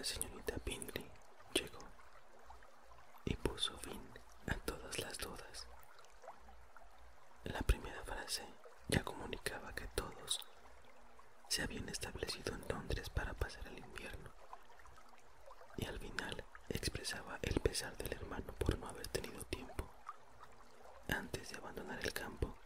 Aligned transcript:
la 0.00 0.04
señorita 0.04 0.54
Bingley 0.64 1.06
llegó 1.52 1.78
y 3.26 3.36
puso 3.36 3.76
fin 3.80 4.00
a 4.46 4.54
todas 4.54 4.98
las 4.98 5.18
dudas. 5.18 5.66
La 7.44 7.60
primera 7.60 8.02
frase 8.04 8.46
ya 8.88 9.04
comunicaba 9.04 9.74
que 9.74 9.86
todos 9.88 10.38
se 11.48 11.64
habían 11.64 11.86
establecido 11.90 12.54
en 12.54 12.64
Londres 12.66 13.10
para 13.10 13.34
pasar 13.34 13.66
el 13.68 13.78
invierno 13.78 14.30
y 15.76 15.84
al 15.84 15.98
final 15.98 16.44
expresaba 16.70 17.38
el 17.42 17.60
pesar 17.60 17.94
del 17.98 18.14
hermano 18.14 18.54
por 18.54 18.78
no 18.78 18.88
haber 18.88 19.06
tenido 19.08 19.44
tiempo, 19.50 19.86
antes 21.08 21.50
de 21.50 21.58
abandonar 21.58 21.98
el 22.02 22.14
campo, 22.14 22.56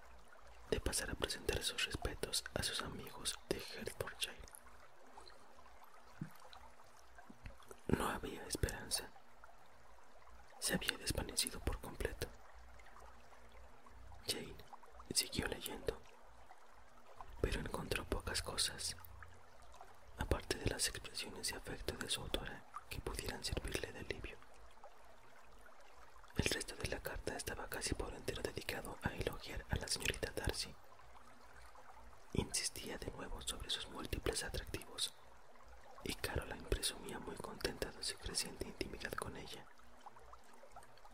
de 0.71 0.79
pasar 0.79 1.11
a 1.11 1.15
presentar 1.15 1.61
sus 1.65 1.85
respetos 1.87 2.45
a 2.55 2.63
sus 2.63 2.81
amigos 2.83 3.35
de 3.49 3.57
Hertfordshire. 3.57 4.39
Esperanza. 8.49 9.11
Se 10.59 10.75
había 10.75 10.97
desvanecido 10.99 11.61
por 11.61 11.81
completo. 11.81 12.29
Jane 14.27 14.55
siguió 15.13 15.47
leyendo, 15.49 16.01
pero 17.41 17.61
encontró 17.61 18.05
pocas 18.05 18.43
cosas, 18.43 18.97
aparte 20.19 20.57
de 20.59 20.67
las 20.67 20.89
expresiones 20.89 21.49
de 21.49 21.57
afecto 21.57 21.95
de 21.97 22.09
su 22.09 22.21
autora 22.23 22.65
que 22.89 23.01
pudieran 23.01 23.45
servirle 23.45 23.93
de 23.93 23.99
alivio. 23.99 24.39
El 26.37 26.45
resto 26.47 26.75
de 26.77 26.89
la 26.89 27.01
carta 27.01 27.37
estaba 27.37 27.69
casi 27.69 27.95
por 27.95 28.13
entero 28.15 28.43
dedicado 28.43 28.99
a 29.03 29.11
elogiar 29.15 29.65
a 29.71 29.77
la 29.77 29.87
señorita 29.87 30.33
Darcy. 30.35 30.75
Insistía 32.33 32.99
de 32.99 33.11
nuevo 33.13 33.41
sobre 33.43 33.71
sus 33.71 33.89
múltiples 33.91 34.43
atractivos, 34.43 35.15
y 36.05 36.15
Caroline 36.15 36.63
presumía 36.69 37.19
muy 37.19 37.37
contenta 37.37 37.91
de 37.91 38.03
su 38.03 38.17
creciente 38.19 38.67
intimidad 38.67 39.13
con 39.13 39.37
ella, 39.37 39.65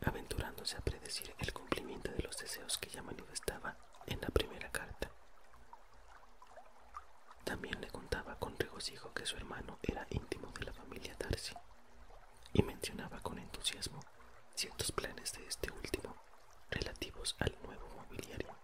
aventurándose 0.05 0.77
a 0.77 0.81
predecir 0.81 1.33
el 1.39 1.53
cumplimiento 1.53 2.11
de 2.11 2.23
los 2.23 2.37
deseos 2.37 2.77
que 2.77 2.89
ella 2.89 3.01
manifestaba 3.03 3.77
en 4.07 4.19
la 4.21 4.27
primera 4.29 4.69
carta. 4.71 5.09
También 7.43 7.79
le 7.81 7.89
contaba 7.89 8.35
con 8.37 8.57
regocijo 8.57 9.13
que 9.13 9.25
su 9.25 9.35
hermano 9.37 9.79
era 9.83 10.05
íntimo 10.09 10.51
de 10.59 10.65
la 10.65 10.73
familia 10.73 11.15
Darcy 11.19 11.55
y 12.53 12.63
mencionaba 12.63 13.19
con 13.21 13.37
entusiasmo 13.39 13.99
ciertos 14.55 14.91
planes 14.91 15.33
de 15.33 15.45
este 15.47 15.71
último 15.71 16.15
relativos 16.69 17.35
al 17.39 17.55
nuevo 17.63 17.87
mobiliario. 17.95 18.55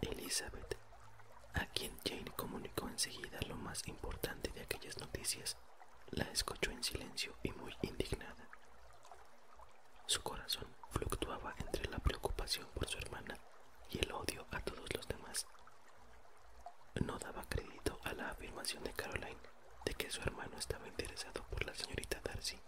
Elizabeth, 0.00 0.77
a 1.54 1.66
quien 1.66 1.96
Jane 2.04 2.32
comunicó 2.36 2.88
enseguida 2.88 3.38
lo 3.48 3.56
más 3.56 3.86
importante 3.88 4.50
de 4.50 4.62
aquellas 4.62 4.98
noticias, 4.98 5.56
la 6.10 6.24
escuchó 6.24 6.70
en 6.70 6.82
silencio 6.82 7.34
y 7.42 7.50
muy 7.52 7.74
indignada. 7.82 8.48
Su 10.06 10.22
corazón 10.22 10.66
fluctuaba 10.90 11.54
entre 11.58 11.88
la 11.90 11.98
preocupación 11.98 12.66
por 12.74 12.88
su 12.88 12.98
hermana 12.98 13.36
y 13.90 13.98
el 13.98 14.12
odio 14.12 14.46
a 14.50 14.60
todos 14.60 14.88
los 14.94 15.06
demás. 15.06 15.46
No 17.04 17.18
daba 17.18 17.44
crédito 17.48 17.98
a 18.04 18.12
la 18.14 18.30
afirmación 18.30 18.82
de 18.84 18.92
Caroline 18.92 19.40
de 19.84 19.94
que 19.94 20.10
su 20.10 20.20
hermano 20.22 20.56
estaba 20.58 20.86
interesado 20.88 21.42
por 21.50 21.64
la 21.64 21.74
señorita 21.74 22.20
Darcy. 22.22 22.58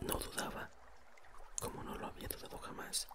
No 0.00 0.14
dudaba, 0.14 0.70
como 1.60 1.82
no 1.82 1.96
lo 1.96 2.06
había 2.06 2.28
dudado 2.28 2.58
jamás, 2.58 3.08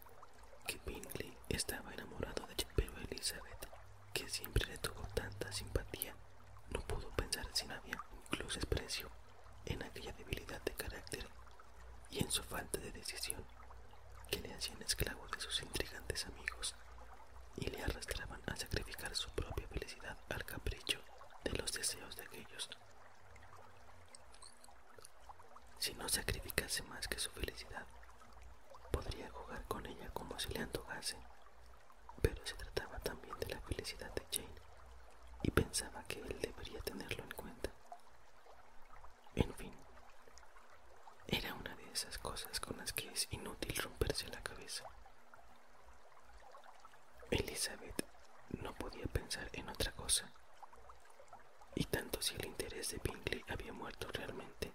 que 0.68 0.78
Bingley 0.86 1.27
estaba 1.58 1.92
enamorado 1.92 2.46
de 2.46 2.54
ella, 2.54 2.68
pero 2.76 2.96
Elizabeth, 3.00 3.68
que 4.14 4.30
siempre 4.30 4.66
le 4.68 4.78
tuvo 4.78 5.02
tanta 5.16 5.52
simpatía, 5.52 6.16
no 6.70 6.82
pudo 6.82 7.10
pensar 7.16 7.46
sin 7.54 7.72
había 7.72 7.98
incluso 8.24 8.60
desprecio 8.60 9.10
en 9.66 9.82
aquella 9.82 10.14
debilidad 10.14 10.62
de 10.62 10.74
carácter 10.74 11.28
y 12.12 12.20
en 12.20 12.30
su 12.32 12.44
falta 12.44 12.80
de 12.80 12.92
decisión 12.92 13.44
que 14.30 14.40
le 14.40 14.54
hacían 14.54 14.82
esclavo 14.84 15.28
de 15.30 15.40
sus 15.40 15.62
intrigantes 15.64 16.26
amigos 16.28 16.76
y 17.56 17.66
le 17.68 17.82
arrastraban 17.82 18.42
a 18.46 18.56
sacrificar 18.56 19.16
su 19.16 19.30
propia 19.32 19.68
felicidad 19.68 20.16
al 20.30 20.46
capricho 20.46 21.00
de 21.44 21.52
los 21.54 21.72
deseos 21.74 22.16
de 22.16 22.24
aquellos. 22.24 22.70
Si 25.80 25.94
no 25.96 26.08
sacrificase 26.08 26.84
más 26.84 27.08
que 27.08 27.18
su 27.18 27.32
felicidad, 27.32 27.86
podría 28.92 29.30
jugar 29.32 29.64
con 29.68 29.86
ella 29.88 30.10
como 30.14 30.38
se 30.40 30.50
le 30.50 30.60
antojase, 30.60 31.18
pero 32.22 32.46
se 32.46 32.56
trataba 32.56 33.00
también 33.00 33.38
de 33.40 33.48
la 33.48 33.62
felicidad 33.62 34.12
de 34.14 34.26
Jane 34.32 34.62
y 35.44 35.52
pensaba 35.52 36.04
que 36.04 36.20
él 36.22 36.38
debería 36.42 36.80
tenerlo 36.82 37.24
en 37.24 37.32
cuenta. 37.32 37.70
En 39.36 39.54
fin, 39.56 39.74
era 41.28 41.54
una 41.54 41.76
de 41.76 41.92
esas 41.92 42.18
cosas 42.18 42.60
con 42.60 42.78
las 42.78 42.94
que 42.94 43.10
es 43.12 43.28
inútil 43.32 43.76
romperse 43.78 44.28
la 44.30 44.42
cabeza. 44.42 44.86
Elizabeth 47.32 48.06
no 48.62 48.74
podía 48.76 49.06
pensar 49.08 49.50
en 49.54 49.68
otra 49.70 49.92
cosa, 49.92 50.32
y 51.76 51.84
tanto 51.86 52.22
si 52.22 52.36
el 52.36 52.46
interés 52.46 52.92
de 52.92 53.00
Bingley 53.04 53.44
había 53.50 53.74
muerto 53.74 54.08
realmente, 54.14 54.72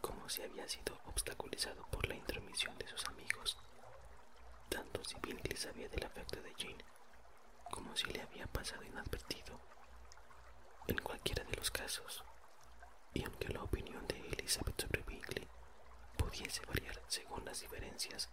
como 0.00 0.28
si 0.28 0.42
había 0.42 0.66
sido 0.68 0.98
obstaculizado 1.06 1.86
por 1.90 2.06
la 2.08 2.14
intromisión 2.14 2.76
de 2.78 2.88
sus 2.88 3.04
amigos, 3.06 3.58
tanto 4.68 5.02
si 5.04 5.16
Bingley 5.20 5.56
sabía 5.56 5.88
del 5.88 6.04
afecto 6.04 6.40
de 6.42 6.52
Jane, 6.56 6.84
como 7.70 7.94
si 7.96 8.06
le 8.06 8.22
había 8.22 8.46
pasado 8.46 8.82
inadvertido. 8.84 9.58
En 10.86 10.98
cualquiera 10.98 11.44
de 11.44 11.56
los 11.56 11.70
casos, 11.70 12.24
y 13.14 13.24
aunque 13.24 13.48
la 13.48 13.62
opinión 13.62 14.06
de 14.06 14.18
Elizabeth 14.30 14.80
sobre 14.80 15.02
Bingley 15.02 15.46
pudiese 16.16 16.64
variar 16.66 17.00
según 17.08 17.44
las 17.44 17.60
diferencias, 17.60 18.28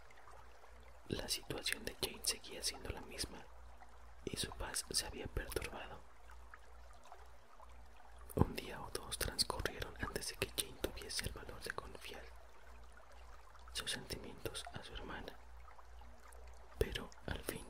la 1.08 1.28
situación 1.30 1.84
de 1.86 1.96
Jane 2.02 2.22
seguía 2.24 2.64
siendo 2.64 2.90
la 2.90 3.02
misma 3.02 3.40
y 4.26 4.38
su 4.38 4.50
paz 4.52 4.86
se 4.90 5.06
había 5.06 5.28
perturbado. 5.28 6.02
Un 8.36 8.56
día 8.56 8.82
o 8.82 8.90
dos 8.92 9.18
transcurrieron 9.18 9.94
antes 10.02 10.30
de 10.30 10.36
que 10.36 10.50
Jane 10.58 10.80
tuviese 10.82 11.26
el 11.26 11.34
valor 11.34 11.62
de 11.64 11.72
confiar 11.72 12.24
sus 13.74 13.92
sentimientos 13.92 14.64
a 14.74 14.84
su 14.84 14.94
hermana. 14.94 15.34
Pero 16.78 17.10
al 17.28 17.40
fin, 17.44 17.66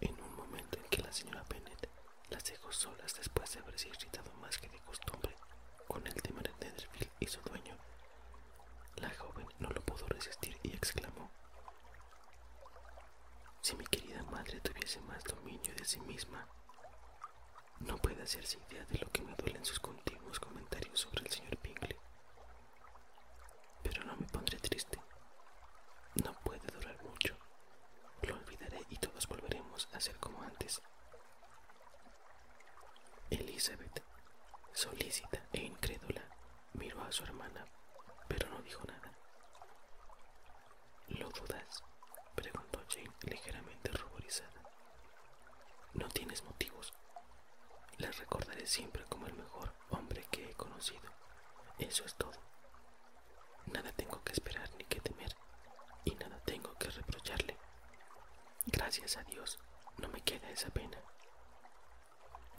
en 0.00 0.20
un 0.20 0.34
momento 0.36 0.78
en 0.78 0.84
que 0.84 1.02
la 1.02 1.07
señora 1.18 1.42
Bennet 1.48 1.88
las 2.30 2.44
dejó 2.44 2.70
solas 2.70 3.12
después 3.16 3.52
de 3.52 3.58
haberse 3.58 3.88
irritado 3.88 4.32
más 4.34 4.56
que 4.56 4.68
de 4.68 4.78
costumbre 4.82 5.34
con 5.88 6.06
el 6.06 6.14
tema 6.22 6.40
de 6.42 6.52
Netherfield 6.60 7.10
y 7.18 7.26
su 7.26 7.40
dueño, 7.40 7.76
la 8.96 9.10
joven 9.10 9.48
no 9.58 9.68
lo 9.70 9.82
pudo 9.82 10.06
resistir 10.06 10.56
y 10.62 10.72
exclamó: 10.72 11.28
Si 13.62 13.74
mi 13.74 13.84
querida 13.86 14.22
madre 14.30 14.60
tuviese 14.60 15.00
más 15.00 15.24
dominio 15.24 15.74
de 15.74 15.84
sí 15.84 15.98
misma, 16.02 16.46
no 17.80 17.96
puede 17.98 18.22
hacerse 18.22 18.60
idea 18.70 18.84
de 18.84 18.98
lo 18.98 19.10
que 19.10 19.22
me 19.22 19.34
duelen 19.34 19.64
sus 19.64 19.80
continuos 19.80 20.38
comentarios 20.38 21.00
sobre 21.00 21.22
el 21.24 21.32
señor 21.32 21.58
Bingley. 21.60 21.96
Pero 23.82 24.04
no 24.04 24.16
me 24.16 24.26
pondré 24.28 24.58
triste. 24.58 25.00
No 26.24 26.32
puede 26.44 26.66
durar 26.68 27.02
mucho. 27.02 27.36
Lo 28.22 28.36
olvidaré 28.36 28.80
y 28.88 28.96
todos 28.98 29.26
volveremos 29.26 29.88
a 29.92 30.00
ser 30.00 30.16
como 30.18 30.42
antes. 30.42 30.80
Elizabeth, 33.58 34.04
solícita 34.72 35.42
e 35.52 35.62
incrédula, 35.62 36.22
miró 36.74 37.02
a 37.02 37.10
su 37.10 37.24
hermana, 37.24 37.66
pero 38.28 38.48
no 38.50 38.62
dijo 38.62 38.84
nada. 38.86 39.12
¿Lo 41.08 41.28
dudas? 41.30 41.82
preguntó 42.36 42.78
Jane 42.88 43.10
ligeramente 43.22 43.90
ruborizada. 43.90 44.62
No 45.94 46.08
tienes 46.08 46.44
motivos. 46.44 46.92
La 47.96 48.12
recordaré 48.12 48.64
siempre 48.64 49.04
como 49.06 49.26
el 49.26 49.34
mejor 49.34 49.74
hombre 49.90 50.24
que 50.30 50.50
he 50.50 50.54
conocido. 50.54 51.10
Eso 51.80 52.04
es 52.04 52.14
todo. 52.14 52.38
Nada 53.66 53.90
tengo 53.90 54.22
que 54.22 54.34
esperar 54.34 54.70
ni 54.78 54.84
que 54.84 55.00
temer, 55.00 55.34
y 56.04 56.14
nada 56.14 56.38
tengo 56.44 56.72
que 56.74 56.90
reprocharle. 56.90 57.56
Gracias 58.66 59.16
a 59.16 59.24
Dios, 59.24 59.58
no 59.96 60.06
me 60.10 60.20
queda 60.20 60.48
esa 60.48 60.70
pena. 60.70 61.02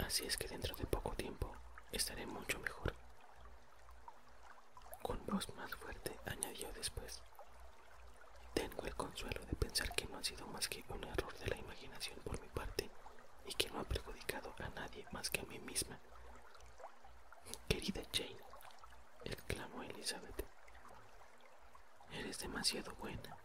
Así 0.09 0.25
es 0.25 0.37
que 0.37 0.47
dentro 0.47 0.75
de 0.75 0.87
poco 0.87 1.11
tiempo 1.13 1.55
estaré 1.91 2.25
mucho 2.25 2.57
mejor. 2.61 2.95
Con 5.03 5.23
voz 5.27 5.47
más 5.49 5.69
fuerte 5.75 6.17
añadió 6.25 6.67
después. 6.73 7.21
Tengo 8.55 8.81
el 8.87 8.95
consuelo 8.95 9.39
de 9.45 9.55
pensar 9.55 9.93
que 9.93 10.07
no 10.07 10.17
ha 10.17 10.23
sido 10.23 10.47
más 10.47 10.67
que 10.67 10.83
un 10.89 11.03
error 11.03 11.31
de 11.37 11.45
la 11.45 11.57
imaginación 11.57 12.17
por 12.23 12.41
mi 12.41 12.47
parte 12.47 12.89
y 13.45 13.53
que 13.53 13.69
no 13.69 13.81
ha 13.81 13.83
perjudicado 13.83 14.55
a 14.57 14.69
nadie 14.69 15.05
más 15.11 15.29
que 15.29 15.41
a 15.41 15.43
mí 15.43 15.59
misma. 15.59 15.99
Querida 17.67 18.01
Jane, 18.11 18.41
exclamó 19.25 19.83
Elizabeth, 19.83 20.43
eres 22.13 22.39
demasiado 22.39 22.95
buena. 22.95 23.37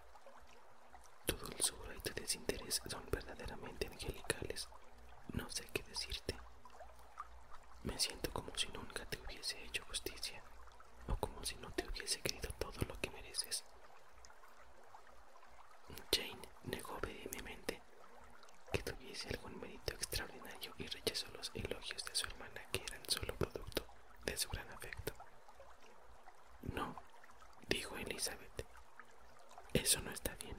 Tu 1.27 1.37
dulzura 1.37 1.95
y 1.95 2.01
tu 2.01 2.15
desinterés 2.15 2.81
son 2.87 3.05
verdaderamente 3.13 3.87
angelicales. 3.87 4.67
No 5.35 5.51
sé 5.51 5.69
qué 5.75 5.83
decirte. 5.83 6.35
Me 7.85 7.99
siento 7.99 8.31
como 8.33 8.57
si 8.57 8.69
nunca 8.69 9.05
te 9.07 9.19
hubiese 9.21 9.63
hecho 9.63 9.85
justicia 9.87 10.43
o 11.09 11.17
como 11.17 11.45
si 11.45 11.55
no 11.57 11.71
te 11.73 11.87
hubiese 11.89 12.21
querido 12.21 12.51
todo 12.59 12.81
lo 12.89 12.99
que 13.01 13.11
mereces. 13.11 13.65
Jane 16.11 16.49
negó 16.65 16.99
vehementemente 17.03 17.83
que 18.73 18.83
tuviese 18.83 19.29
algún 19.29 19.61
mérito 19.61 19.95
extraordinario 19.95 20.75
y 20.79 20.87
rechazó 20.87 21.27
los 21.35 21.51
elogios 21.55 22.05
de 22.05 22.15
su 22.15 22.27
hermana 22.27 22.61
que 22.73 22.83
eran 22.89 23.03
solo 23.09 23.35
producto 23.37 23.87
de 24.25 24.37
su 24.37 24.49
gran 24.51 24.69
afecto. 24.71 25.15
No, 26.63 26.97
dijo 27.69 27.97
Elizabeth, 27.97 28.67
eso 29.73 30.01
no 30.01 30.11
está 30.11 30.35
bien. 30.37 30.57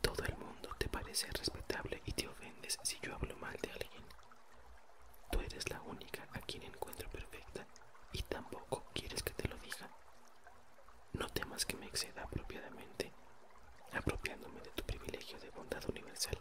Todo 0.00 0.24
el 0.24 0.36
mundo 0.36 0.70
te 0.78 0.88
parece 0.88 1.28
respetable 1.30 2.02
y 2.04 2.12
te 2.12 2.26
ofendes 2.28 2.78
si 2.82 2.98
yo 3.00 3.14
hablo 3.14 3.36
mal 3.36 3.56
de 3.62 3.70
alguien. 3.70 4.04
Tú 5.32 5.40
eres 5.40 5.68
la 5.70 5.80
única 5.80 6.28
a 6.34 6.40
quien 6.40 6.62
encuentro 6.62 7.08
perfecta 7.08 7.66
y 8.12 8.22
tampoco 8.22 8.84
quieres 8.92 9.22
que 9.22 9.32
te 9.32 9.48
lo 9.48 9.56
diga. 9.56 9.88
No 11.14 11.26
temas 11.30 11.64
que 11.64 11.74
me 11.76 11.86
exceda 11.86 12.22
apropiadamente, 12.22 13.10
apropiándome 13.92 14.60
de 14.60 14.70
tu 14.72 14.84
privilegio 14.84 15.40
de 15.40 15.48
bondad 15.50 15.82
universal. 15.88 16.38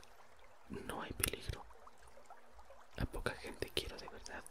No 0.70 1.02
hay 1.02 1.14
peligro. 1.14 1.64
A 2.98 3.06
poca 3.06 3.32
gente 3.36 3.72
quiero 3.74 3.96
de 3.98 4.10
verdad 4.10 4.44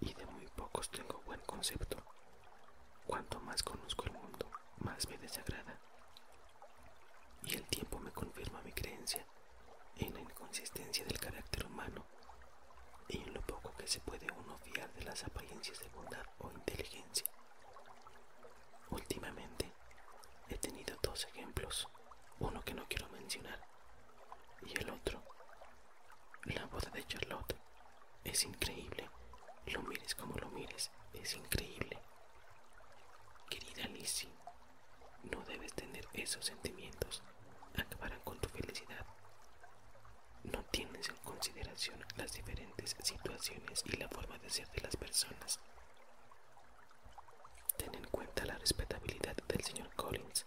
y 0.00 0.14
de 0.14 0.26
muy 0.26 0.46
pocos 0.46 0.88
tengo 0.88 1.20
buen 1.26 1.40
concepto. 1.40 1.96
Cuanto 3.04 3.40
más 3.40 3.64
conozco 3.64 4.04
el 4.04 4.12
mundo, 4.12 4.48
más 4.78 5.08
me 5.08 5.18
desagrada. 5.18 5.76
Y 7.42 7.56
el 7.56 7.64
tiempo 7.64 7.98
me 7.98 8.12
confirma 8.12 8.62
mi 8.62 8.72
creencia 8.72 9.26
en 9.96 10.14
la 10.14 10.20
inconsistencia 10.20 11.04
del 11.04 11.18
carácter 11.18 11.66
humano 11.66 12.04
y 13.12 13.18
en 13.18 13.34
lo 13.34 13.42
poco 13.42 13.74
que 13.76 13.86
se 13.86 14.00
puede 14.00 14.26
uno 14.32 14.58
fiar 14.58 14.90
de 14.94 15.04
las 15.04 15.22
apariencias 15.24 15.78
de 15.80 15.88
bondad 15.90 16.24
o 16.38 16.50
inteligencia. 16.50 17.26
Últimamente 18.90 19.70
he 20.48 20.56
tenido 20.56 20.96
dos 21.02 21.24
ejemplos, 21.26 21.88
uno 22.40 22.62
que 22.64 22.74
no 22.74 22.86
quiero 22.88 23.08
mencionar 23.10 23.60
y 24.66 24.78
el 24.80 24.90
otro, 24.90 25.22
la 26.44 26.64
boda 26.66 26.90
de 26.90 27.06
Charlotte. 27.06 27.54
Es 28.24 28.44
increíble, 28.44 29.10
lo 29.66 29.82
mires 29.82 30.14
como 30.14 30.36
lo 30.36 30.48
mires, 30.48 30.90
es 31.12 31.34
increíble. 31.34 31.98
Querida 33.50 33.86
Lizzie, 33.88 34.30
no 35.24 35.44
debes 35.44 35.74
tener 35.74 36.08
esos 36.14 36.46
sentimientos, 36.46 37.22
acabarán 37.76 38.20
con. 38.20 38.31
En 41.08 41.16
consideración 41.24 41.98
las 42.16 42.32
diferentes 42.32 42.94
situaciones 43.02 43.82
y 43.86 43.96
la 43.96 44.08
forma 44.08 44.38
de 44.38 44.48
ser 44.48 44.70
de 44.70 44.82
las 44.82 44.96
personas. 44.96 45.58
Ten 47.76 47.92
en 47.94 48.04
cuenta 48.04 48.44
la 48.44 48.56
respetabilidad 48.56 49.34
del 49.48 49.64
señor 49.64 49.92
Collins 49.96 50.46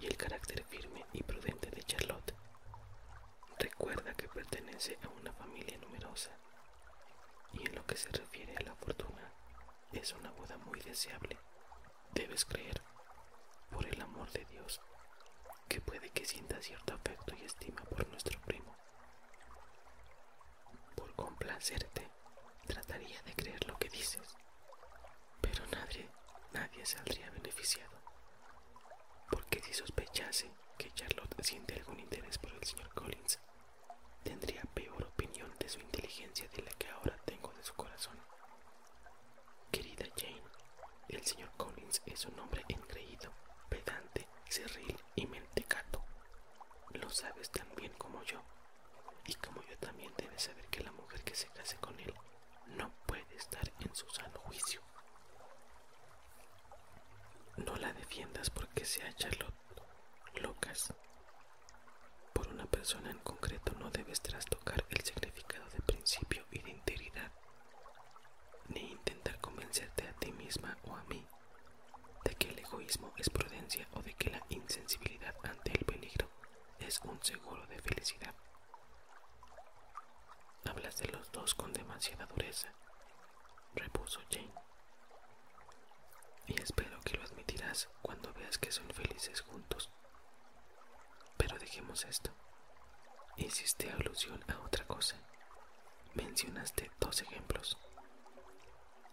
y 0.00 0.06
el 0.06 0.16
carácter 0.16 0.64
firme 0.64 1.04
y 1.12 1.22
prudente 1.22 1.70
de 1.70 1.82
Charlotte. 1.84 2.34
Recuerda 3.58 4.14
que 4.14 4.28
pertenece 4.28 4.98
a 5.04 5.08
una 5.10 5.32
familia 5.32 5.78
numerosa 5.78 6.36
y 7.52 7.64
en 7.64 7.74
lo 7.76 7.86
que 7.86 7.96
se 7.96 8.08
refiere 8.08 8.56
a 8.56 8.62
la 8.64 8.74
fortuna 8.74 9.32
es 9.92 10.12
una 10.12 10.32
boda 10.32 10.58
muy 10.58 10.80
deseable. 10.80 11.38
Debes 12.14 12.44
creer, 12.44 12.82
por 13.70 13.86
el 13.86 14.00
amor 14.00 14.28
de 14.32 14.44
Dios, 14.46 14.80
que 15.68 15.80
puede 15.80 16.10
que 16.10 16.24
sienta 16.24 16.60
cierto 16.60 16.94
afecto 16.94 17.32
y 17.36 17.44
estima 17.44 17.82
por 17.84 18.08
nuestro 18.08 18.40
primo. 18.40 18.74
Complacerte, 21.18 22.08
trataría 22.64 23.20
de 23.22 23.34
creer 23.34 23.66
lo 23.66 23.76
que 23.76 23.88
dices, 23.88 24.36
pero 25.40 25.66
nadie, 25.66 26.08
nadie 26.52 26.86
saldría 26.86 27.28
beneficiado. 27.30 27.98
Porque 29.28 29.60
si 29.60 29.74
sospechase 29.74 30.48
que 30.78 30.92
Charlotte 30.92 31.34
siente 31.42 31.74
algún 31.74 31.98
interés 31.98 32.38
por 32.38 32.52
el 32.52 32.62
señor 32.62 32.94
Collins, 32.94 33.40
tendría 34.22 34.62
peor 34.74 35.02
opinión 35.02 35.52
de 35.58 35.68
su 35.68 35.80
inteligencia 35.80 36.46
de 36.54 36.62
la 36.62 36.70
que 36.78 36.88
ahora 36.88 37.16
tengo 37.24 37.52
de 37.54 37.64
su 37.64 37.74
corazón. 37.74 38.16
Querida 39.72 40.06
Jane, 40.16 40.44
el 41.08 41.26
señor 41.26 41.50
Collins 41.56 42.00
es 42.06 42.26
un 42.26 42.38
hombre 42.38 42.64
engreído, 42.68 43.32
pedante, 43.68 44.28
cerril 44.48 44.96
y 45.16 45.26
mentecato. 45.26 46.00
Lo 46.92 47.10
sabes 47.10 47.50
tan 47.50 47.68
bien 47.74 47.92
como 47.94 48.22
yo, 48.22 48.40
y 49.28 49.34
como 49.34 49.62
yo 49.64 49.76
también 49.78 50.12
debes 50.16 50.42
saber 50.42 50.66
que 50.68 50.82
la 50.82 50.90
mujer 50.92 51.22
que 51.22 51.34
se 51.34 51.48
case 51.48 51.76
con 51.76 52.00
él 52.00 52.14
no 52.68 52.90
puede 53.06 53.36
estar 53.36 53.70
en 53.80 53.94
su 53.94 54.08
sano 54.08 54.38
juicio. 54.40 54.80
No 57.58 57.76
la 57.76 57.92
defiendas 57.92 58.48
porque 58.48 58.86
sea 58.86 59.12
Charlotte 59.16 59.54
Locas. 60.36 60.94
Por 62.32 62.48
una 62.48 62.64
persona 62.66 63.10
en 63.10 63.18
concreto 63.18 63.72
no 63.78 63.90
debes 63.90 64.22
trastocar 64.22 64.82
el 64.88 65.00
significado 65.02 65.68
de 65.70 65.80
principio 65.82 66.46
y 66.50 66.60
de 66.60 66.70
integridad, 66.70 67.30
ni 68.68 68.92
intentar 68.92 69.38
convencerte 69.40 70.08
a 70.08 70.12
ti 70.14 70.32
misma 70.32 70.78
o 70.84 70.96
a 70.96 71.04
mí 71.04 71.26
de 72.24 72.34
que 72.34 72.48
el 72.48 72.58
egoísmo 72.60 73.12
es 73.18 73.28
prudencia 73.28 73.86
o 73.92 74.02
de 74.02 74.14
que 74.14 74.30
la 74.30 74.42
insensibilidad 74.48 75.34
ante 75.42 75.72
el 75.72 75.84
peligro 75.84 76.30
es 76.78 76.98
un 77.04 77.22
seguro 77.22 77.66
de 77.66 77.78
felicidad. 77.82 78.34
Hablas 80.78 80.98
de 80.98 81.08
los 81.08 81.32
dos 81.32 81.56
con 81.56 81.72
demasiada 81.72 82.24
dureza, 82.26 82.72
repuso 83.74 84.20
Jane. 84.30 84.54
Y 86.46 86.62
espero 86.62 87.00
que 87.00 87.16
lo 87.16 87.24
admitirás 87.24 87.88
cuando 88.00 88.32
veas 88.32 88.58
que 88.58 88.70
son 88.70 88.88
felices 88.90 89.40
juntos. 89.40 89.90
Pero 91.36 91.58
dejemos 91.58 92.04
esto. 92.04 92.30
Hiciste 93.36 93.90
alusión 93.90 94.40
a 94.46 94.60
otra 94.60 94.86
cosa. 94.86 95.16
Mencionaste 96.14 96.92
dos 97.00 97.22
ejemplos. 97.22 97.76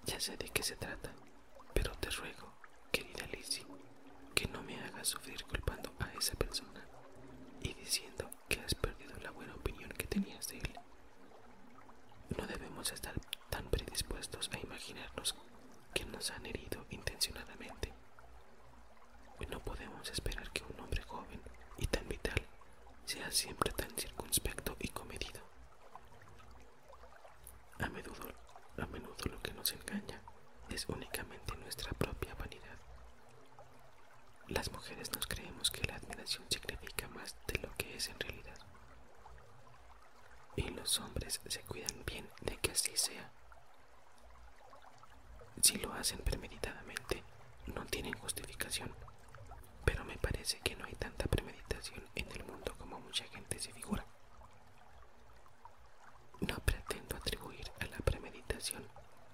Ya 0.04 0.20
sé 0.20 0.38
de 0.38 0.50
qué 0.50 0.62
se 0.62 0.76
trata, 0.76 1.16
pero 1.74 1.94
te 1.94 2.12
ruego, 2.12 2.54
querida 2.92 3.26
Lizzie, 3.32 3.66
que 4.36 4.48
no 4.50 4.62
me 4.62 4.80
hagas 4.84 5.08
sufrir 5.08 5.44
culpando 5.46 5.92
a 6.00 6.14
esa 6.14 6.36
persona 6.36 6.88
y 7.60 7.74
diciendo 7.74 8.30
que 8.48 8.62
has 8.62 8.76
perdido 8.76 9.18
la 9.24 9.31
buena 9.31 9.56
opinión 9.56 9.90
que 9.90 10.06
tenías 10.06 10.48
de 10.50 10.60
él. 10.60 10.75
Debemos 12.85 13.04
estar 13.04 13.19
tan 13.49 13.65
predispuestos 13.71 14.47
a 14.54 14.59
imaginarnos 14.59 15.33
que 15.92 16.06
nos 16.06 16.30
han 16.30 16.45
herido 16.45 16.85
intencionadamente. 16.92 17.92
No 19.49 19.59
podemos 19.59 20.07
esperar 20.11 20.51
que 20.51 20.63
un 20.63 20.80
hombre 20.80 21.01
joven 21.01 21.42
y 21.80 21.87
tan 21.87 22.07
vital 22.07 22.39
sea 23.06 23.31
siempre 23.31 23.71
tan 23.71 23.89
circunspecto 23.97 24.77
y 24.80 24.89
comedido. 24.89 25.42
A 27.80 27.89
menudo, 27.89 28.27
a 28.77 28.85
menudo 28.85 29.25
lo 29.31 29.42
que 29.42 29.54
nos 29.54 29.71
engaña 29.73 30.21
es 30.69 30.87
únicamente 30.87 31.56
nuestra 31.57 31.92
propia 31.94 32.35
vanidad. 32.35 32.77
Las 34.47 34.71
mujeres 34.71 35.11
nos 35.11 35.25
creemos 35.25 35.71
que 35.71 35.87
la 35.87 35.95
admiración 35.95 36.45
significa 36.51 37.07
más 37.07 37.35
de 37.47 37.57
lo 37.61 37.73
que 37.77 37.95
es 37.95 38.09
en 38.09 38.19
realidad. 38.19 38.59
Y 40.56 40.69
los 40.69 41.00
hombres 41.00 41.42
se 41.47 41.62
cuidan 41.62 42.04
bien 42.06 42.30
de 42.42 42.57
que 42.57 42.71
así 42.71 42.95
sea. 42.95 43.30
Si 45.62 45.78
lo 45.78 45.92
hacen 45.94 46.19
premeditadamente, 46.19 47.24
no 47.68 47.85
tienen 47.85 48.14
justificación, 48.18 48.94
pero 49.83 50.04
me 50.06 50.18
parece 50.18 50.59
que 50.59 50.76
no 50.76 50.85
hay 50.85 50.95
tanta 50.95 51.26
premeditación 51.28 52.04
en 52.16 52.31
el 52.31 52.44
mundo 52.45 52.76
como 52.78 53.00
mucha 53.00 53.26
gente 53.26 53.59
se 53.59 53.71
figura. 53.74 54.06
No 56.42 56.56
pretendo 56.59 57.16
atribuir 57.16 57.71
a 57.80 57.85
la 57.85 57.97
premeditación 57.97 58.88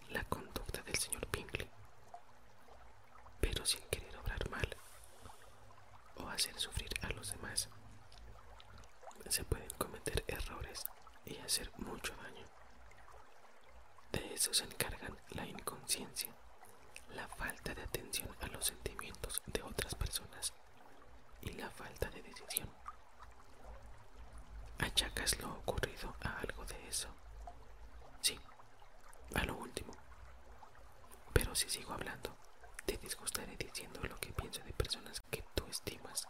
la 0.10 0.24
conducta 0.26 0.82
del 0.84 0.96
señor 0.96 1.26
Pinkley, 1.28 1.70
pero 3.40 3.66
sin 3.66 3.82
querer 3.90 4.16
obrar 4.18 4.50
mal 4.50 4.78
o 6.18 6.28
hacer 6.28 6.58
sufrir 6.60 6.90
a 7.02 7.10
los 7.10 7.32
demás, 7.32 7.70
se 9.30 9.44
pueden 9.46 9.70
cometer 9.78 10.24
errores 10.28 10.86
y 11.26 11.38
hacer 11.38 11.72
mucho 11.78 12.14
daño. 12.18 12.46
De 14.12 14.34
eso 14.34 14.54
se 14.54 14.66
encargan 14.66 15.18
la 15.30 15.46
inconsciencia, 15.46 16.32
la 17.16 17.28
falta 17.30 17.74
de 17.74 17.84
atención 17.84 18.30
a 18.42 18.48
los 18.48 18.66
sentimientos 18.68 19.42
de 19.48 19.62
otras 19.64 19.96
personas 19.96 20.54
y 21.42 21.52
la 21.54 21.70
falta 21.70 22.10
de 22.10 22.22
decisión. 22.22 22.70
¿Achacas 24.80 25.40
lo 25.40 25.54
ocurrido 25.60 26.16
a 26.22 26.40
algo 26.40 26.66
de 26.66 26.88
eso? 26.88 27.08
Sí, 28.22 28.40
a 29.36 29.44
lo 29.46 29.56
último. 29.56 29.94
Pero 31.34 31.56
si 31.56 31.70
sigo 31.70 31.94
hablando, 31.94 32.36
te 32.86 32.98
disgustaré 32.98 33.56
diciendo 33.58 34.02
lo 34.04 34.20
que 34.20 34.34
pienso 34.34 34.62
de 34.64 34.74
personas 34.74 35.22
que 35.30 35.44
tú 35.56 35.66
estimas. 35.68 36.28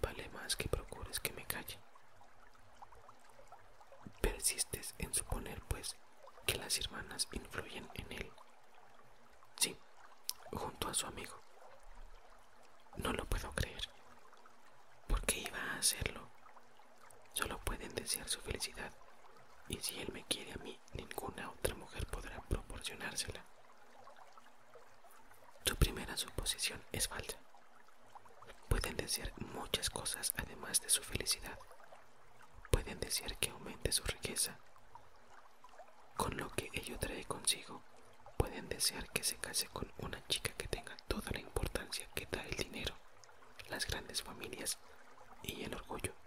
Vale 0.00 0.28
más 0.30 0.56
que 0.56 0.68
procures 0.68 1.20
que 1.20 1.32
me 1.32 1.44
calle. 1.44 1.78
Persistes 4.20 4.94
en 4.98 5.12
suponer, 5.14 5.60
pues, 5.68 5.96
que 6.46 6.56
las 6.56 6.78
hermanas 6.78 7.26
hacerlo. 15.82 16.30
Solo 17.32 17.58
pueden 17.58 17.92
desear 17.96 18.28
su 18.28 18.40
felicidad. 18.40 18.92
Y 19.68 19.78
si 19.80 19.98
él 20.00 20.12
me 20.12 20.21
quiere 20.32 20.52
a 20.52 20.56
mí, 20.64 20.78
ninguna 20.94 21.50
otra 21.50 21.74
mujer 21.74 22.06
podrá 22.06 22.40
proporcionársela. 22.48 23.44
Tu 25.62 25.76
primera 25.76 26.16
suposición 26.16 26.82
es 26.90 27.06
falsa. 27.06 27.36
Pueden 28.68 28.96
desear 28.96 29.30
muchas 29.54 29.90
cosas 29.90 30.32
además 30.38 30.80
de 30.80 30.88
su 30.88 31.02
felicidad. 31.02 31.58
Pueden 32.70 32.98
desear 32.98 33.36
que 33.36 33.50
aumente 33.50 33.92
su 33.92 34.04
riqueza. 34.04 34.58
Con 36.16 36.34
lo 36.38 36.48
que 36.52 36.70
ello 36.72 36.98
trae 36.98 37.26
consigo, 37.26 37.82
pueden 38.38 38.70
desear 38.70 39.10
que 39.10 39.24
se 39.24 39.36
case 39.36 39.68
con 39.68 39.92
una 39.98 40.26
chica 40.28 40.52
que 40.54 40.68
tenga 40.68 40.96
toda 41.08 41.30
la 41.32 41.40
importancia 41.40 42.08
que 42.14 42.26
da 42.30 42.42
el 42.44 42.56
dinero, 42.56 42.94
las 43.68 43.86
grandes 43.86 44.22
familias 44.22 44.78
y 45.42 45.62
el 45.64 45.74
orgullo. 45.74 46.21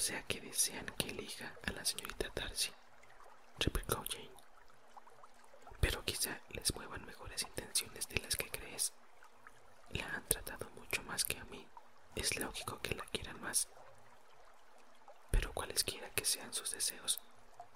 Sea 0.00 0.22
que 0.22 0.40
desean 0.40 0.86
que 0.96 1.10
elija 1.10 1.54
a 1.66 1.72
la 1.72 1.84
señorita 1.84 2.26
Darcy, 2.34 2.72
replicó 3.58 4.02
Jane. 4.10 4.30
Pero 5.78 6.02
quizá 6.06 6.40
les 6.48 6.74
muevan 6.74 7.04
mejores 7.04 7.42
intenciones 7.42 8.08
de 8.08 8.16
las 8.22 8.34
que 8.34 8.48
crees. 8.48 8.94
La 9.90 10.06
han 10.06 10.26
tratado 10.26 10.70
mucho 10.70 11.02
más 11.02 11.26
que 11.26 11.36
a 11.36 11.44
mí. 11.44 11.68
Es 12.16 12.34
lógico 12.38 12.80
que 12.80 12.94
la 12.94 13.04
quieran 13.12 13.42
más. 13.42 13.68
Pero 15.30 15.52
cualesquiera 15.52 16.08
que 16.12 16.24
sean 16.24 16.54
sus 16.54 16.70
deseos, 16.70 17.20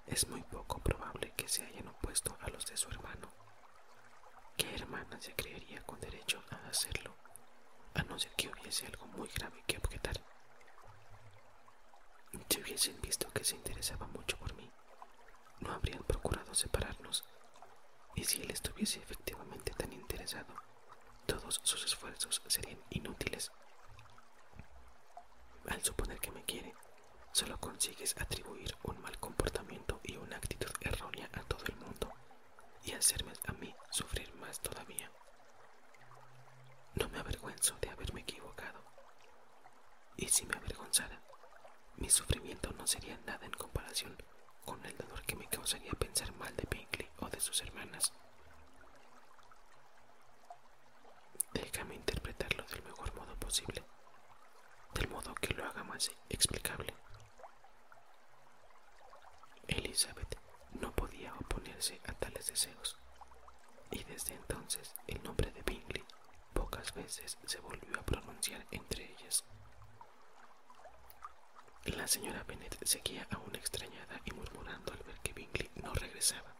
es 0.06 0.26
muy 0.26 0.42
poco 0.44 0.78
probable 0.78 1.30
que 1.36 1.46
se 1.46 1.66
hayan 1.66 1.88
opuesto 1.88 2.38
a 2.40 2.48
los 2.48 2.64
de 2.64 2.78
su 2.78 2.88
hermano. 2.88 3.28
¿Qué 4.56 4.74
hermana 4.74 5.20
se 5.20 5.34
creería 5.34 5.82
con 5.82 6.00
derecho 6.00 6.42
a 6.50 6.68
hacerlo, 6.68 7.14
a 7.92 8.02
no 8.04 8.18
ser 8.18 8.32
que 8.32 8.48
hubiese 8.48 8.86
algo 8.86 9.04
muy 9.08 9.28
grave 9.28 9.62
que 9.66 9.76
objetar? 9.76 10.18
Si 12.54 12.60
hubiesen 12.60 13.00
visto 13.00 13.28
que 13.30 13.44
se 13.44 13.56
interesaba 13.56 14.06
mucho 14.08 14.36
por 14.38 14.54
mí, 14.54 14.70
no 15.60 15.72
habrían 15.72 16.02
procurado 16.04 16.54
separarnos, 16.54 17.24
y 18.14 18.24
si 18.24 18.42
él 18.42 18.50
estuviese 18.50 19.00
efectivamente 19.00 19.72
tan 19.72 19.92
interesado, 19.92 20.54
todos 21.26 21.60
sus 21.64 21.84
esfuerzos 21.84 22.42
serían 22.46 22.80
inútiles. 22.90 23.50
Al 25.68 25.82
suponer 25.82 26.20
que 26.20 26.30
me 26.30 26.44
quiere, 26.44 26.74
solo 27.32 27.58
consigues 27.58 28.14
atribuir 28.20 28.76
un 28.84 29.00
mal 29.00 29.18
comportamiento 29.18 30.00
y 30.02 30.16
una 30.16 30.36
actitud 30.36 30.72
errónea 30.80 31.28
a 31.32 31.42
todo 31.42 31.64
el 31.66 31.76
mundo 31.76 32.12
y 32.84 32.92
hacerme 32.92 33.32
a 33.46 33.52
mí 33.52 33.74
sufrir 33.90 34.32
más 34.36 34.60
todavía. 34.60 35.10
No 36.94 37.08
me 37.08 37.18
avergüenzo 37.18 37.76
de 37.80 37.90
haberme 37.90 38.20
equivocado. 38.20 38.84
Y 40.16 40.28
si 40.28 40.46
me 40.46 40.54
avergonzara, 40.56 41.20
mi 41.96 42.08
sufrimiento 42.10 42.70
no 42.72 42.86
sería 42.86 43.16
nada 43.26 43.44
en 43.46 43.52
comparación 43.52 44.16
con 44.64 44.84
el 44.84 44.96
dolor 44.96 45.22
que 45.22 45.36
me 45.36 45.48
causaría 45.48 45.92
pensar 45.92 46.32
mal 46.34 46.54
de 46.56 46.66
Pinkley 46.66 47.08
o 47.20 47.28
de 47.28 47.40
sus 47.40 47.60
hermanas. 47.62 48.12
Déjame 51.52 51.94
interpretarlo 51.94 52.64
del 52.64 52.82
mejor 52.82 53.14
modo 53.14 53.36
posible, 53.36 53.82
del 54.94 55.08
modo 55.08 55.34
que 55.36 55.54
lo 55.54 55.64
haga 55.64 55.84
más 55.84 56.10
explicable. 56.28 56.94
Elizabeth 59.68 60.38
no 60.80 60.92
podía 60.92 61.34
oponerse 61.34 62.00
a 62.06 62.12
tales 62.12 62.46
deseos, 62.46 62.98
y 63.90 64.02
desde 64.04 64.34
entonces 64.34 64.94
el 65.06 65.22
nombre 65.22 65.50
de 65.52 65.62
Bingley 65.62 66.04
pocas 66.52 66.92
veces 66.94 67.38
se 67.46 67.60
volvió 67.60 67.98
a 67.98 68.02
pronunciar 68.04 68.66
entre 68.70 69.12
ellas. 69.12 69.44
La 71.84 72.08
señora 72.08 72.42
Bennet 72.44 72.78
seguía 72.82 73.26
aún 73.30 73.54
extrañada 73.56 74.18
y 74.24 74.32
murmurando 74.32 74.90
al 74.92 75.02
ver 75.02 75.18
que 75.20 75.34
Bingley 75.34 75.70
no 75.82 75.92
regresaba. 75.92 76.54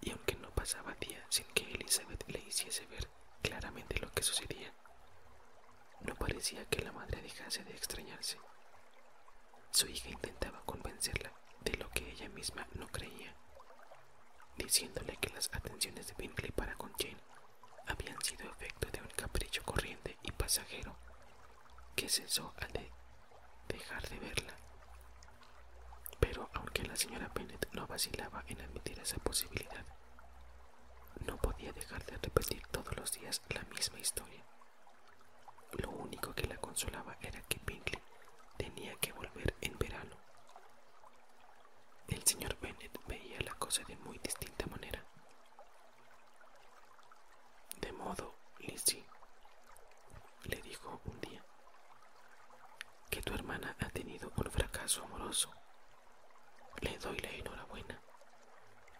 Y 0.00 0.10
aunque 0.12 0.34
no 0.36 0.50
pasaba 0.50 0.94
día 0.94 1.22
sin 1.28 1.44
que 1.48 1.70
Elizabeth 1.74 2.24
le 2.26 2.38
hiciese 2.40 2.86
ver 2.86 3.06
claramente 3.42 3.98
lo 4.00 4.10
que 4.12 4.22
sucedía, 4.22 4.72
no 6.00 6.14
parecía 6.14 6.64
que 6.70 6.82
la 6.82 6.92
madre 6.92 7.20
dejase 7.20 7.62
de 7.64 7.72
extrañarse. 7.72 8.38
Su 9.70 9.88
hija 9.88 10.08
intentaba 10.08 10.62
convencerla 10.64 11.30
de 11.60 11.76
lo 11.76 11.90
que 11.90 12.10
ella 12.10 12.30
misma 12.30 12.66
no 12.74 12.88
creía, 12.88 13.34
diciéndole 14.56 15.18
que 15.18 15.28
las 15.30 15.50
atenciones 15.52 16.06
de 16.06 16.14
Bingley 16.14 16.50
para 16.50 16.76
con 16.76 16.92
Jane 16.94 17.20
habían 17.86 18.20
sido 18.22 18.50
efecto 18.50 18.88
de 18.90 19.02
un 19.02 19.08
capricho 19.08 19.62
corriente 19.64 20.16
y 20.22 20.32
pasajero 20.32 20.96
que 21.94 22.08
cesó 22.08 22.54
al 22.58 22.72
de 22.72 22.90
dejar 23.74 24.08
de 24.08 24.18
verla. 24.20 24.54
Pero 26.20 26.48
aunque 26.54 26.84
la 26.84 26.94
señora 26.94 27.28
Bennet 27.34 27.68
no 27.72 27.86
vacilaba 27.88 28.44
en 28.46 28.60
admitir 28.60 28.98
esa 29.00 29.18
posibilidad, 29.18 29.84
no 31.26 31.36
podía 31.38 31.72
dejar 31.72 32.04
de 32.06 32.16
repetir 32.18 32.64
todos 32.68 32.96
los 32.96 33.12
días 33.12 33.42
la 33.48 33.62
misma 33.64 33.98
historia. 33.98 34.44
Lo 35.72 35.90
único 35.90 36.32
que 36.34 36.46
la 36.46 36.56
consolaba 36.58 37.16
era 37.20 37.42
que 37.42 37.60
Bingley 37.66 38.00
tenía 38.56 38.94
que 38.96 39.12
volver 39.12 39.54
en 39.60 39.76
verano. 39.76 40.16
El 42.06 42.22
señor 42.24 42.56
Bennet 42.60 42.96
veía 43.08 43.40
la 43.40 43.54
cosa 43.54 43.82
de 43.84 43.96
muy 43.96 44.18
distinta 44.18 44.66
manera. 44.66 45.04
De 47.80 47.90
modo, 47.92 48.36
Lizzie, 48.60 49.04
le 50.44 50.62
dijo 50.62 51.00
un 51.06 51.20
día, 51.20 51.42
que 53.14 53.22
tu 53.22 53.32
hermana 53.44 53.76
ha 53.78 53.90
tenido 53.90 54.32
un 54.34 54.50
fracaso 54.50 55.04
amoroso. 55.04 55.52
Le 56.80 56.96
doy 56.96 57.18
la 57.18 57.28
enhorabuena. 57.30 58.00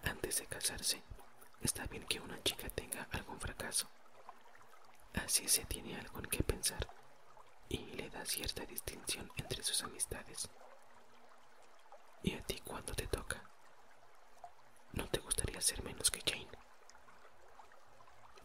Antes 0.03 0.41
de 0.41 0.47
casarse, 0.47 1.03
está 1.63 1.87
bien 1.87 2.05
que 2.05 2.21
una 2.21 2.43
chica 2.43 2.69
tenga 2.69 3.09
algún 3.13 3.41
fracaso. 3.41 3.89
Así 5.15 5.49
se 5.49 5.65
tiene 5.65 5.99
algo 5.99 6.19
en 6.19 6.27
qué 6.27 6.43
pensar 6.43 6.87
y 7.71 7.79
le 7.97 8.11
da 8.11 8.23
cierta 8.27 8.67
distinción 8.67 9.33
entre 9.37 9.63
sus 9.63 9.83
amistades. 9.83 10.51
¿Y 12.23 12.35
a 12.35 12.43
ti 12.43 12.61
cuando 12.67 12.93
te 12.95 13.07
toca? 13.07 13.43
¿No 14.93 15.09
te 15.09 15.21
gustaría 15.21 15.61
ser 15.63 15.83
menos 15.83 16.11
que 16.11 16.21
Jane? 16.21 16.51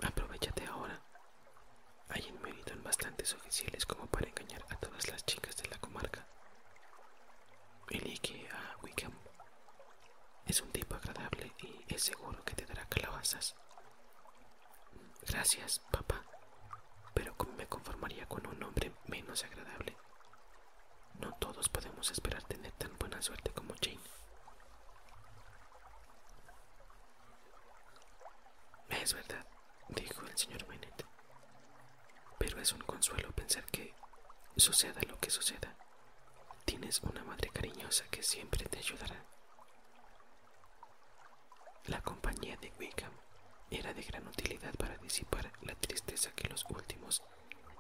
Aprovechate 0.02 0.66
ahora. 0.66 1.09
Hay 2.10 2.28
en 2.28 2.84
bastantes 2.84 3.34
oficiales 3.34 3.86
como 3.86 4.06
para 4.08 4.28
engañar 4.28 4.64
a 4.70 4.76
todas 4.78 5.08
las 5.10 5.26
chicas 5.26 5.56
de 5.58 5.70
la 5.70 5.78
comarca. 5.80 6.26
Elige 7.90 8.48
a 8.50 8.78
Wickham. 8.84 9.14
Es 10.46 10.62
un 10.62 10.72
tipo 10.72 10.96
agradable 10.96 11.54
y 11.60 11.94
es 11.94 12.04
seguro 12.04 12.44
que 12.44 12.56
te 12.56 12.66
dará 12.66 12.86
calabazas. 12.88 13.56
Gracias, 15.28 15.80
papá. 15.92 16.24
Pero 17.14 17.36
¿cómo 17.36 17.54
me 17.54 17.68
conformaría 17.68 18.26
con 18.28 18.46
un 18.48 18.62
hombre 18.64 18.92
menos 19.08 19.44
agradable? 19.44 19.96
No 21.20 21.34
todos 21.36 21.70
podemos 21.70 22.10
esperar 22.12 22.44
tener 22.44 22.72
tan 22.74 22.98
buena 22.98 23.22
suerte 23.22 23.52
como 23.52 23.74
Jane. 23.82 24.00
Es 28.90 29.14
verdad, 29.14 29.46
dijo 29.90 30.22
el 30.26 30.38
señor 30.38 30.66
Bennet. 30.68 31.06
Pero 32.38 32.60
es 32.60 32.72
un 32.74 32.82
consuelo 32.82 33.32
pensar 33.32 33.66
que, 33.66 33.94
suceda 34.60 35.02
lo 35.08 35.20
que 35.20 35.30
suceda, 35.30 35.76
tienes 36.66 37.02
una 37.02 37.24
madre 37.24 37.50
cariñosa 37.50 38.06
que 38.10 38.24
siempre 38.24 38.66
te 38.66 38.80
ayudará. 38.80 39.24
La 41.86 42.02
compañía 42.02 42.58
de 42.58 42.72
Wickham 42.80 43.12
era 43.72 43.94
de 43.94 44.04
gran 44.04 44.28
utilidad 44.28 44.74
para 44.76 44.98
disipar 44.98 45.52
la 45.62 45.76
tristeza 45.76 46.32
que 46.32 46.50
los 46.50 46.66
últimos 46.70 47.24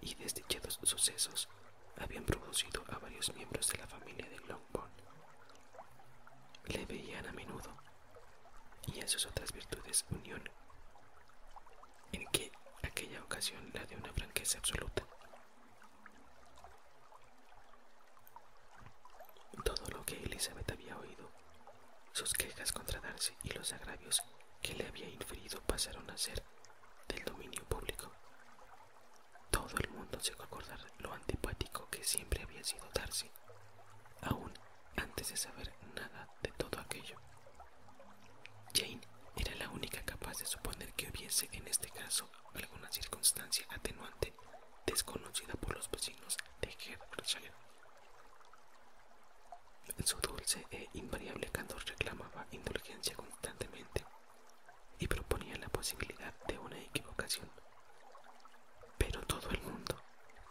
y 0.01 0.15
desdichados 0.15 0.79
sucesos 0.83 1.49
habían 1.97 2.25
producido 2.25 2.83
a 2.89 2.97
varios 2.99 3.33
miembros 3.35 3.67
de 3.69 3.77
la 3.77 3.87
familia 3.87 4.27
de 4.29 4.39
Longbourn. 4.47 4.91
Le 6.65 6.85
veían 6.85 7.27
a 7.27 7.33
menudo 7.33 7.75
y 8.87 9.01
a 9.01 9.07
sus 9.07 9.25
otras 9.25 9.51
virtudes 9.51 10.05
unión 10.09 10.41
en 12.11 12.25
que 12.27 12.51
aquella 12.83 13.21
ocasión 13.23 13.69
la 13.73 13.85
de 13.85 13.95
una 13.95 14.13
franqueza 14.13 14.57
absoluta. 14.57 15.03
Todo 19.63 19.85
lo 19.91 19.98
que 20.09 20.23
Elizabeth 20.23 20.71
había 20.71 20.97
oído, 20.97 21.29
sus 22.13 22.33
quejas 22.33 22.71
contra 22.71 22.99
Darcy 22.99 23.31
y 23.43 23.49
los 23.49 23.71
agravios 23.73 24.23
que 24.59 24.73
le 24.73 24.87
había 24.87 25.07
inferido 25.07 25.61
pasaron 25.61 26.09
a 26.09 26.17
ser 26.17 26.43
del 27.07 27.23
dominio 27.25 27.63
público. 27.65 28.11
Todo 29.51 29.77
el 29.77 29.89
mundo 29.91 30.19
se 30.19 30.33
acordar 30.33 30.79
lo 30.97 31.13
antipático 31.13 31.87
que 31.91 32.03
siempre 32.03 32.41
había 32.41 32.63
sido 32.63 32.89
Darcy, 32.91 33.29
aún 34.21 34.51
antes 34.95 35.29
de 35.29 35.37
saber 35.37 35.71
nada 35.93 36.27
de 36.41 36.51
todo 36.53 36.79
aquello. 36.79 37.19
Jane 38.73 39.01
era 39.35 39.53
la 39.57 39.69
única 39.69 40.03
capaz 40.03 40.39
de 40.39 40.47
suponer 40.47 40.91
que 40.93 41.07
hubiese 41.11 41.47
en 41.51 41.67
este 41.67 41.91
caso 41.91 42.27
alguna 42.55 42.91
circunstancia 42.91 43.67
atenuante 43.69 44.33
desconocida 44.87 45.53
por 45.53 45.75
los 45.75 45.89
vecinos 45.91 46.35
de 46.61 46.69
Hertfordshire. 46.69 47.68
Su 50.03 50.17
dulce 50.21 50.65
e 50.71 50.87
invariable 50.93 51.47
candor 51.51 51.83
reclamaba 51.85 52.47
indulgencia 52.51 53.15
constantemente 53.15 54.05
y 54.97 55.07
proponía 55.07 55.55
la 55.57 55.69
posibilidad 55.69 56.33
de 56.47 56.57
una 56.57 56.79
equivocación. 56.79 57.49
Pero 58.97 59.21
todo 59.27 59.49
el 59.51 59.61
mundo 59.61 59.95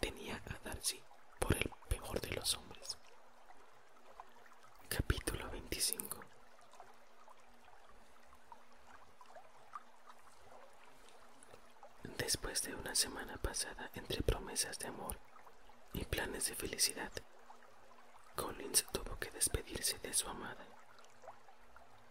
tenía 0.01 0.37
a 0.37 0.59
Darcy 0.69 1.03
por 1.41 1.57
el 1.57 1.71
peor 1.89 2.21
de 2.21 2.31
los 2.37 2.55
hombres. 2.55 2.97
Capítulo 4.89 5.49
25 5.51 6.21
Después 12.17 12.63
de 12.63 12.75
una 12.75 12.95
semana 12.95 13.37
pasada 13.39 13.91
entre 13.95 14.23
promesas 14.23 14.79
de 14.79 14.89
amor 14.89 15.19
y 15.93 16.05
planes 16.05 16.47
de 16.49 16.55
felicidad, 16.55 17.11
Collins 18.39 18.87
tuvo 18.93 19.19
que 19.19 19.33
despedirse 19.33 19.99
de 19.99 20.15
su 20.15 20.29
amada 20.29 20.65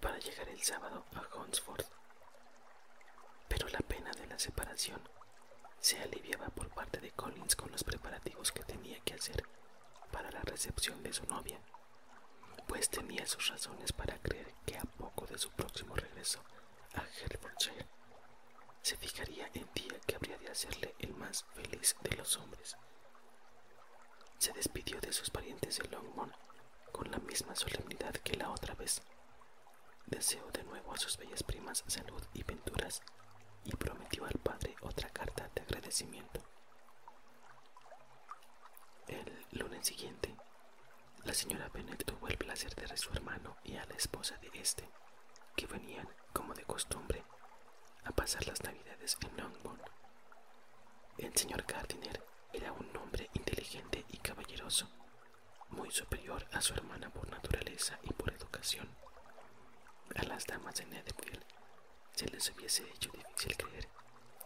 para 0.01 0.19
llegar 0.19 0.49
el 0.49 0.61
sábado 0.61 1.05
a 1.15 1.37
Hunsford. 1.37 1.85
Pero 3.47 3.69
la 3.69 3.79
pena 3.79 4.11
de 4.11 4.27
la 4.27 4.37
separación 4.37 4.99
se 5.79 5.97
aliviaba 6.01 6.49
por 6.49 6.67
parte 6.67 6.99
de 6.99 7.11
Collins 7.11 7.55
con 7.55 7.71
los 7.71 7.85
preparativos 7.85 8.51
que 8.51 8.65
tenía 8.65 8.99
que 9.05 9.13
hacer 9.13 9.41
para 10.11 10.29
la 10.29 10.41
recepción 10.41 11.01
de 11.01 11.13
su 11.13 11.25
novia, 11.27 11.61
pues 12.67 12.89
tenía 12.89 13.25
sus 13.25 13.47
razones 13.47 13.93
para 13.93 14.17
creer 14.19 14.53
que 14.65 14.77
a 14.77 14.83
poco 14.83 15.25
de 15.27 15.37
su 15.37 15.49
próximo 15.51 15.95
regreso 15.95 16.43
a 16.93 17.03
Hertfordshire 17.03 17.87
se 18.81 18.97
fijaría 18.97 19.49
en 19.53 19.69
día 19.73 19.97
que 20.05 20.15
habría 20.15 20.37
de 20.39 20.49
hacerle 20.49 20.93
el 20.99 21.13
más 21.13 21.45
feliz 21.53 21.95
de 22.01 22.17
los 22.17 22.35
hombres. 22.35 22.75
Se 24.37 24.53
despidió 24.53 24.99
de 25.01 25.11
sus 25.13 25.29
parientes 25.29 25.77
de 25.79 25.87
Longmont 25.89 26.33
con 26.91 27.09
la 27.11 27.17
misma 27.19 27.55
solemnidad 27.55 28.13
que 28.13 28.35
la 28.35 28.49
otra 28.51 28.75
vez. 28.75 29.01
Deseó 30.05 30.49
de 30.51 30.63
nuevo 30.63 30.93
a 30.93 30.97
sus 30.97 31.17
bellas 31.17 31.43
primas 31.43 31.83
salud 31.87 32.23
y 32.33 32.43
venturas 32.43 33.01
y 33.63 33.75
prometió 33.75 34.25
al 34.25 34.39
padre 34.39 34.75
otra 34.81 35.09
carta 35.09 35.49
de 35.53 35.61
agradecimiento. 35.61 36.41
El 39.07 39.45
lunes 39.51 39.87
siguiente, 39.87 40.35
la 41.23 41.33
señora 41.33 41.69
Bennet 41.69 42.05
tuvo 42.05 42.27
el 42.27 42.37
placer 42.37 42.73
de 42.75 42.81
ver 42.83 42.93
a 42.93 42.97
su 42.97 43.11
hermano 43.13 43.57
y 43.63 43.75
a 43.77 43.85
la 43.85 43.95
esposa 43.95 44.37
de 44.37 44.49
este, 44.53 44.87
que 45.55 45.65
venían, 45.67 46.07
como 46.33 46.53
de 46.53 46.63
costumbre, 46.63 47.23
a 48.03 48.11
pasar 48.11 48.47
las 48.47 48.61
navidades 48.63 49.17
en 49.21 49.35
Longbourn. 49.37 49.81
El 51.17 51.35
señor 51.35 51.63
Gardiner 51.63 52.23
era 52.53 52.71
un 52.71 52.95
hombre 52.97 53.29
inteligente 53.33 54.05
y 54.09 54.17
caballeroso, 54.17 54.89
muy 55.69 55.91
superior 55.91 56.45
a 56.53 56.61
su 56.61 56.73
hermana 56.73 57.09
por 57.09 57.29
naturaleza 57.29 57.99
y 58.03 58.13
por 58.13 58.33
educación. 58.33 58.87
A 60.15 60.23
las 60.23 60.45
damas 60.45 60.75
de 60.75 60.85
Netherfield 60.85 61.43
se 62.13 62.27
les 62.27 62.49
hubiese 62.51 62.83
hecho 62.89 63.11
difícil 63.11 63.55
creer 63.57 63.87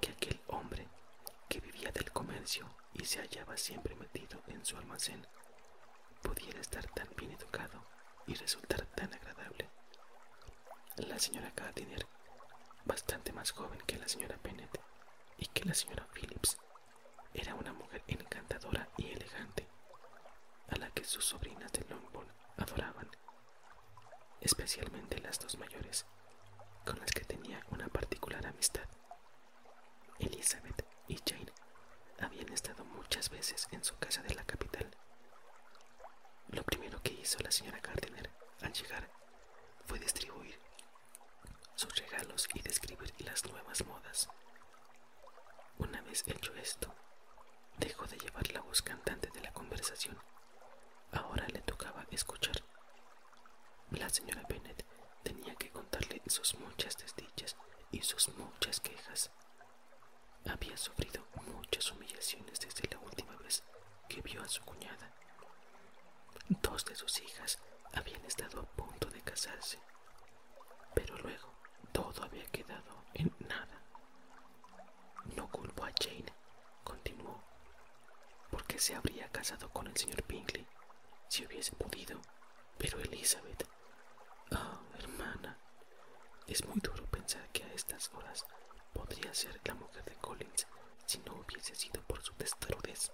que 0.01 0.11
aquel 0.11 0.41
hombre 0.47 0.87
que 1.47 1.59
vivía 1.59 1.91
del 1.91 2.11
comercio 2.11 2.67
y 2.93 3.05
se 3.05 3.19
hallaba 3.19 3.55
siempre 3.57 3.95
metido 3.95 4.41
en 4.47 4.65
su 4.65 4.77
almacén 4.77 5.25
pudiera 6.21 6.59
estar 6.59 6.85
tan 6.87 7.07
bien 7.15 7.31
educado 7.31 7.83
y 8.27 8.33
resultar 8.35 8.85
tan 8.87 9.13
agradable. 9.13 9.69
La 10.97 11.19
señora 11.19 11.51
Gardiner, 11.55 12.05
bastante 12.85 13.31
más 13.31 13.51
joven 13.51 13.79
que 13.87 13.97
la 13.97 14.07
señora 14.07 14.37
Bennet 14.43 14.79
y 15.37 15.45
que 15.47 15.65
la 15.65 15.73
señora 15.73 16.07
Phillips, 16.13 16.57
era 17.33 17.55
una 17.55 17.73
mujer 17.73 18.03
encantadora 18.07 18.87
y 18.97 19.11
elegante, 19.11 19.67
a 20.69 20.75
la 20.77 20.89
que 20.91 21.03
sus 21.03 21.25
sobrinas 21.25 21.71
de 21.73 21.85
Longbourn 21.89 22.31
adoraban, 22.57 23.09
especialmente 24.41 25.19
las 25.19 25.39
dos 25.39 25.57
mayores, 25.57 26.05
con 26.85 26.99
las 26.99 27.11
que 27.11 27.25
tenía 27.25 27.65
una 27.69 27.87
particular 27.87 28.45
amistad. 28.45 28.87
Elizabeth 30.19 30.85
y 31.07 31.17
Jane 31.25 31.51
habían 32.19 32.49
estado 32.53 32.83
muchas 32.85 33.29
veces 33.29 33.67
en 33.71 33.83
su 33.83 33.97
casa 33.97 34.21
de 34.23 34.35
la 34.35 34.43
capital. 34.45 34.89
Lo 36.49 36.63
primero 36.63 37.01
que 37.01 37.13
hizo 37.13 37.39
la 37.39 37.51
señora 37.51 37.79
Gardiner 37.79 38.29
al 38.61 38.73
llegar 38.73 39.09
fue 39.85 39.99
distribuir 39.99 40.59
sus 41.75 41.95
regalos 41.95 42.47
y 42.53 42.61
describir 42.61 43.13
las 43.19 43.43
nuevas 43.45 43.85
modas. 43.85 44.29
Una 45.77 46.01
vez 46.01 46.23
hecho 46.27 46.53
esto, 46.55 46.93
dejó 47.77 48.05
de 48.07 48.17
llevar 48.17 48.49
la 48.51 48.61
voz 48.61 48.81
cantante 48.81 49.29
de 49.31 49.41
la 49.41 49.51
conversación. 49.53 50.17
Ahora 51.11 51.47
le 51.47 51.61
tocaba 51.61 52.05
escuchar. 52.11 52.63
La 53.91 54.09
señora 54.09 54.43
Bennet 54.47 54.85
tenía 55.23 55.55
que 55.55 55.69
contarle 55.71 56.21
sus 56.27 56.55
muchas 56.55 56.97
desdichas 56.97 57.55
y 57.91 58.01
sus 58.01 58.29
muchas 58.29 58.79
quejas. 58.79 59.31
Había 60.49 60.77
sufrido 60.77 61.25
muchas 61.47 61.91
humillaciones 61.91 62.59
desde 62.59 62.87
la 62.89 62.99
última 62.99 63.35
vez 63.37 63.63
que 64.07 64.21
vio 64.21 64.41
a 64.41 64.47
su 64.47 64.63
cuñada. 64.63 65.11
Dos 66.49 66.85
de 66.85 66.95
sus 66.95 67.19
hijas 67.21 67.59
habían 67.93 68.23
estado 68.25 68.61
a 68.61 68.65
punto 68.65 69.09
de 69.09 69.21
casarse, 69.21 69.79
pero 70.93 71.17
luego 71.19 71.53
todo 71.91 72.23
había 72.23 72.45
quedado 72.45 73.03
en 73.13 73.33
nada. 73.47 73.81
No 75.35 75.49
culpo 75.49 75.83
a 75.85 75.91
Jane, 75.99 76.33
continuó, 76.83 77.41
porque 78.71 78.83
se 78.83 78.95
habría 78.95 79.27
casado 79.27 79.69
con 79.69 79.85
el 79.85 79.97
señor 79.97 80.25
Bingley 80.27 80.65
si 81.27 81.45
hubiese 81.45 81.75
podido, 81.75 82.21
pero 82.77 83.01
Elizabeth, 83.01 83.67
oh 84.51 84.95
hermana, 84.97 85.57
es 86.47 86.65
muy 86.65 86.79
duro 86.79 87.05
pensar 87.07 87.45
que 87.49 87.65
a 87.65 87.73
estas 87.73 88.09
horas 88.13 88.45
podría 88.93 89.33
ser 89.33 89.59
la 89.65 89.73
mujer 89.73 90.05
de 90.05 90.15
Collins 90.15 90.67
si 91.05 91.17
no 91.19 91.33
hubiese 91.35 91.75
sido 91.75 92.01
por 92.03 92.23
su 92.23 92.33
testarudez. 92.35 93.11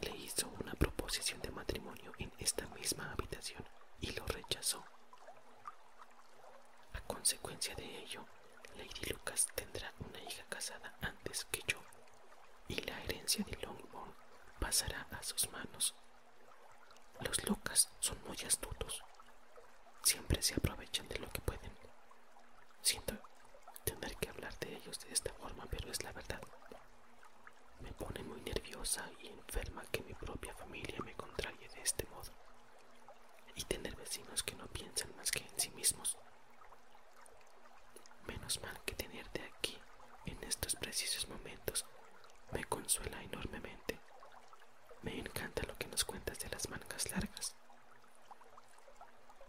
Le 0.00 0.16
hizo 0.16 0.46
una 0.60 0.74
proposición 0.74 1.40
de 1.40 1.50
matrimonio 1.50 2.12
en 2.18 2.32
esta 2.38 2.64
misma 2.68 3.10
habitación 3.10 3.64
y 3.98 4.12
lo 4.12 4.24
rechazó. 4.26 4.84
A 6.92 7.00
consecuencia 7.00 7.74
de 7.74 7.98
ello, 7.98 8.24
Lady 8.76 9.10
Lucas 9.10 9.48
tendrá 9.56 9.92
una 10.08 10.20
hija 10.22 10.44
casada 10.48 10.96
antes 11.00 11.46
que 11.50 11.62
yo, 11.66 11.82
y 12.72 12.80
la 12.86 12.98
herencia 13.02 13.44
de 13.44 13.58
Longbourn 13.58 14.14
pasará 14.58 15.06
a 15.10 15.22
sus 15.22 15.50
manos. 15.50 15.94
Los 17.20 17.46
Lucas 17.46 17.90
son 18.00 18.18
muy 18.26 18.38
astutos. 18.46 19.04
Siempre 20.02 20.40
se 20.40 20.54
aprovechan 20.54 21.06
de 21.08 21.18
lo 21.18 21.30
que 21.30 21.42
pueden. 21.42 21.70
Siento 22.80 23.14
tener 23.84 24.16
que 24.16 24.30
hablar 24.30 24.58
de 24.58 24.74
ellos 24.74 24.98
de 25.00 25.12
esta 25.12 25.34
forma, 25.34 25.66
pero 25.70 25.90
es 25.90 26.02
la 26.02 26.12
verdad. 26.12 26.40
Me 27.80 27.92
pone 27.92 28.22
muy 28.22 28.40
nerviosa 28.40 29.04
y 29.20 29.28
enferma 29.28 29.84
que 29.92 30.02
mi 30.02 30.14
propia 30.14 30.54
familia 30.54 30.98
me 31.04 31.14
contrarie 31.14 31.68
de 31.68 31.82
este 31.82 32.06
modo. 32.06 32.32
Y 33.54 33.64
tener 33.64 33.94
vecinos 33.96 34.42
que 34.42 34.54
no 34.54 34.66
piensan 34.68 35.14
más 35.16 35.30
que 35.30 35.44
en 35.44 35.60
sí 35.60 35.70
mismos. 35.72 36.16
Menos 38.26 38.62
mal 38.62 38.80
que 38.86 38.94
tenerte 38.94 39.42
aquí 39.42 39.78
en 40.24 40.42
estos 40.44 40.74
precisos 40.76 41.28
momentos 41.28 41.84
me 42.52 42.64
consuela 42.64 43.22
enormemente. 43.22 43.98
Me 45.02 45.18
encanta 45.18 45.62
lo 45.64 45.76
que 45.76 45.86
nos 45.88 46.04
cuentas 46.04 46.38
de 46.38 46.48
las 46.50 46.68
mangas 46.68 47.10
largas. 47.10 47.56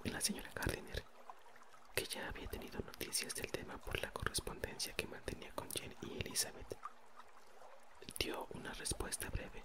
La 0.06 0.20
señora 0.20 0.50
Gardiner, 0.56 1.04
que 1.96 2.06
ya 2.06 2.28
había 2.28 2.48
tenido 2.50 2.80
noticias 2.80 3.36
del 3.36 3.52
tema 3.52 3.78
por 3.78 4.02
la 4.02 4.12
correspondencia 4.12 4.94
que 4.94 5.08
mantenía 5.08 5.52
con 5.54 5.70
Jane 5.72 5.96
y 6.02 6.20
Elizabeth, 6.20 6.78
dio 8.20 8.48
una 8.52 8.74
respuesta 8.74 9.30
breve 9.30 9.64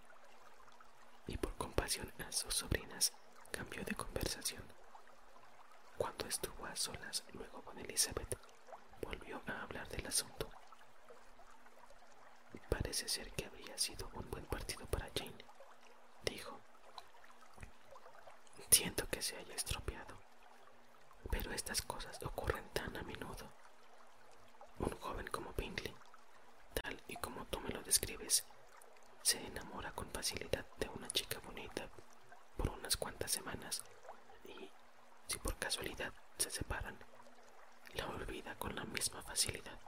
y 1.27 1.37
por 1.37 1.55
compasión 1.57 2.13
a 2.27 2.33
sus 2.33 2.55
sobrinas 2.55 3.13
cambió 3.51 3.85
de 3.85 3.95
conversación. 3.95 4.63
Cuando 5.97 6.27
estuvo 6.27 6.67
a 6.67 6.77
solas 6.77 7.25
luego 7.33 7.63
con 7.63 7.79
Elizabeth, 7.79 8.37
volvió 9.03 9.43
a 9.47 9.63
hablar 9.63 9.89
del 9.89 10.07
asunto. 10.07 10.49
Parece 12.69 13.09
ser 13.09 13.31
que 13.33 13.47
habría 13.47 13.77
sido 13.79 14.09
un 14.15 14.29
buen 14.31 14.45
partido 14.47 14.87
para 14.87 15.11
Jane, 15.15 15.45
dijo. 16.25 16.59
Siento 18.71 19.07
que 19.09 19.23
se 19.23 19.37
haya 19.37 19.55
estropeado, 19.55 20.17
pero 21.31 21.53
estas 21.53 21.83
cosas 21.83 22.23
ocurren 22.23 22.69
tan 22.73 22.97
a 22.97 23.03
menudo. 23.03 23.51
Un 24.79 24.99
joven 25.01 25.27
como 25.29 25.53
Bingley, 25.55 25.95
tal 26.75 27.03
y 27.09 27.17
como 27.17 27.45
tú 27.47 27.61
me 27.61 27.71
lo 27.71 27.83
describes, 27.83 28.45
se 29.23 29.45
enamora 29.47 29.91
con 29.93 30.11
facilidad 30.11 30.65
de 30.79 30.89
una 30.91 31.09
chica 31.11 31.39
bonita 31.41 31.89
por 32.57 32.71
unas 32.71 32.97
cuantas 32.97 33.31
semanas 33.33 33.83
y, 34.45 34.71
si 35.27 35.39
por 35.39 35.57
casualidad 35.59 36.13
se 36.39 36.51
separan, 36.51 36.99
la 37.95 38.07
olvida 38.07 38.55
con 38.57 38.75
la 38.77 38.85
misma 38.85 39.23
facilidad. 39.23 39.79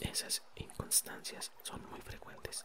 Esas 0.00 0.42
inconstancias 0.56 1.52
son 1.62 1.88
muy 1.90 2.00
frecuentes. 2.00 2.64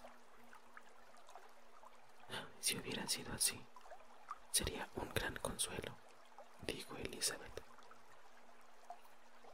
Si 2.60 2.78
hubiera 2.78 3.08
sido 3.08 3.34
así, 3.34 3.60
sería 4.52 4.90
un 4.96 5.10
gran 5.14 5.36
consuelo, 5.38 5.96
dijo 6.62 6.96
Elizabeth. 6.98 7.64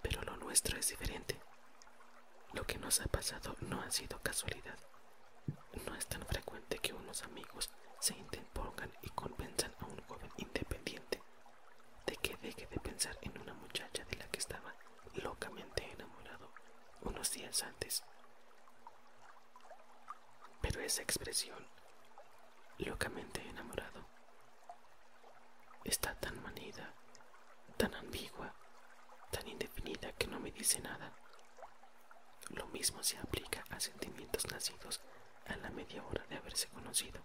Pero 0.02 0.22
lo 0.24 0.38
nuestro 0.38 0.78
es 0.78 0.90
diferente. 0.90 1.40
Lo 2.54 2.66
que 2.66 2.78
nos 2.78 3.02
ha 3.02 3.08
pasado 3.08 3.56
no 3.62 3.82
ha 3.82 3.92
sido 3.92 4.22
casualidad. 4.22 4.78
No 5.86 5.96
es 5.96 6.08
tan 6.08 6.26
frecuente 6.26 6.80
que 6.80 6.94
unos 6.94 7.24
amigos 7.24 7.70
se 8.00 8.16
interpongan 8.18 8.92
y 9.02 9.10
convenzan 9.10 9.74
a 9.80 9.86
un 9.86 10.00
joven 10.08 10.32
independiente 10.38 11.22
de 12.06 12.16
que 12.18 12.38
deje 12.38 12.66
de 12.68 12.80
pensar 12.80 13.18
en 13.22 13.40
una 13.42 13.54
muchacha 13.54 14.04
de 14.06 14.18
la 14.18 14.28
que 14.28 14.40
estaba 14.40 14.74
locamente 15.16 15.85
días 17.32 17.64
antes. 17.64 18.04
Pero 20.62 20.82
esa 20.82 21.02
expresión, 21.02 21.68
locamente 22.80 23.42
enamorado, 23.42 24.06
está 25.84 26.16
tan 26.16 26.42
manida, 26.42 26.94
tan 27.78 27.94
ambigua, 27.96 28.54
tan 29.32 29.48
indefinida 29.48 30.12
que 30.14 30.28
no 30.28 30.40
me 30.40 30.52
dice 30.52 30.80
nada. 30.80 31.12
Lo 32.50 32.66
mismo 32.68 33.02
se 33.04 33.18
aplica 33.18 33.64
a 33.70 33.80
sentimientos 33.80 34.46
nacidos 34.52 35.02
a 35.48 35.56
la 35.58 35.70
media 35.70 36.04
hora 36.06 36.26
de 36.28 36.38
haberse 36.38 36.68
conocido 36.70 37.22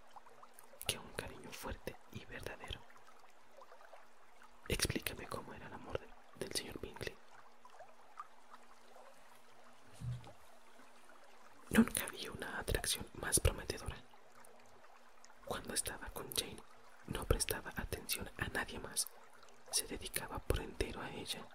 que 0.87 0.97
un 0.97 1.11
cariño 1.13 1.51
fuerte 1.51 1.95
y 2.11 2.25
verdadero. 2.25 2.81
Explícame 4.67 5.27
cómo 5.27 5.53
era 5.53 5.67
el 5.67 5.73
amor 5.73 5.99
del 6.35 6.51
señor 6.53 6.79
Bingley. 6.79 7.20
Nunca 11.71 12.05
vi 12.07 12.27
una 12.27 12.59
atracción 12.59 13.05
más 13.13 13.39
prometedora. 13.39 13.95
Cuando 15.45 15.73
estaba 15.73 16.09
con 16.09 16.29
Jane, 16.35 16.61
no 17.07 17.25
prestaba 17.25 17.71
atención 17.77 18.29
a 18.37 18.47
nadie 18.49 18.77
más. 18.79 19.07
Se 19.71 19.87
dedicaba 19.87 20.39
por 20.39 20.59
entero 20.59 21.01
a 21.01 21.09
ella. 21.11 21.47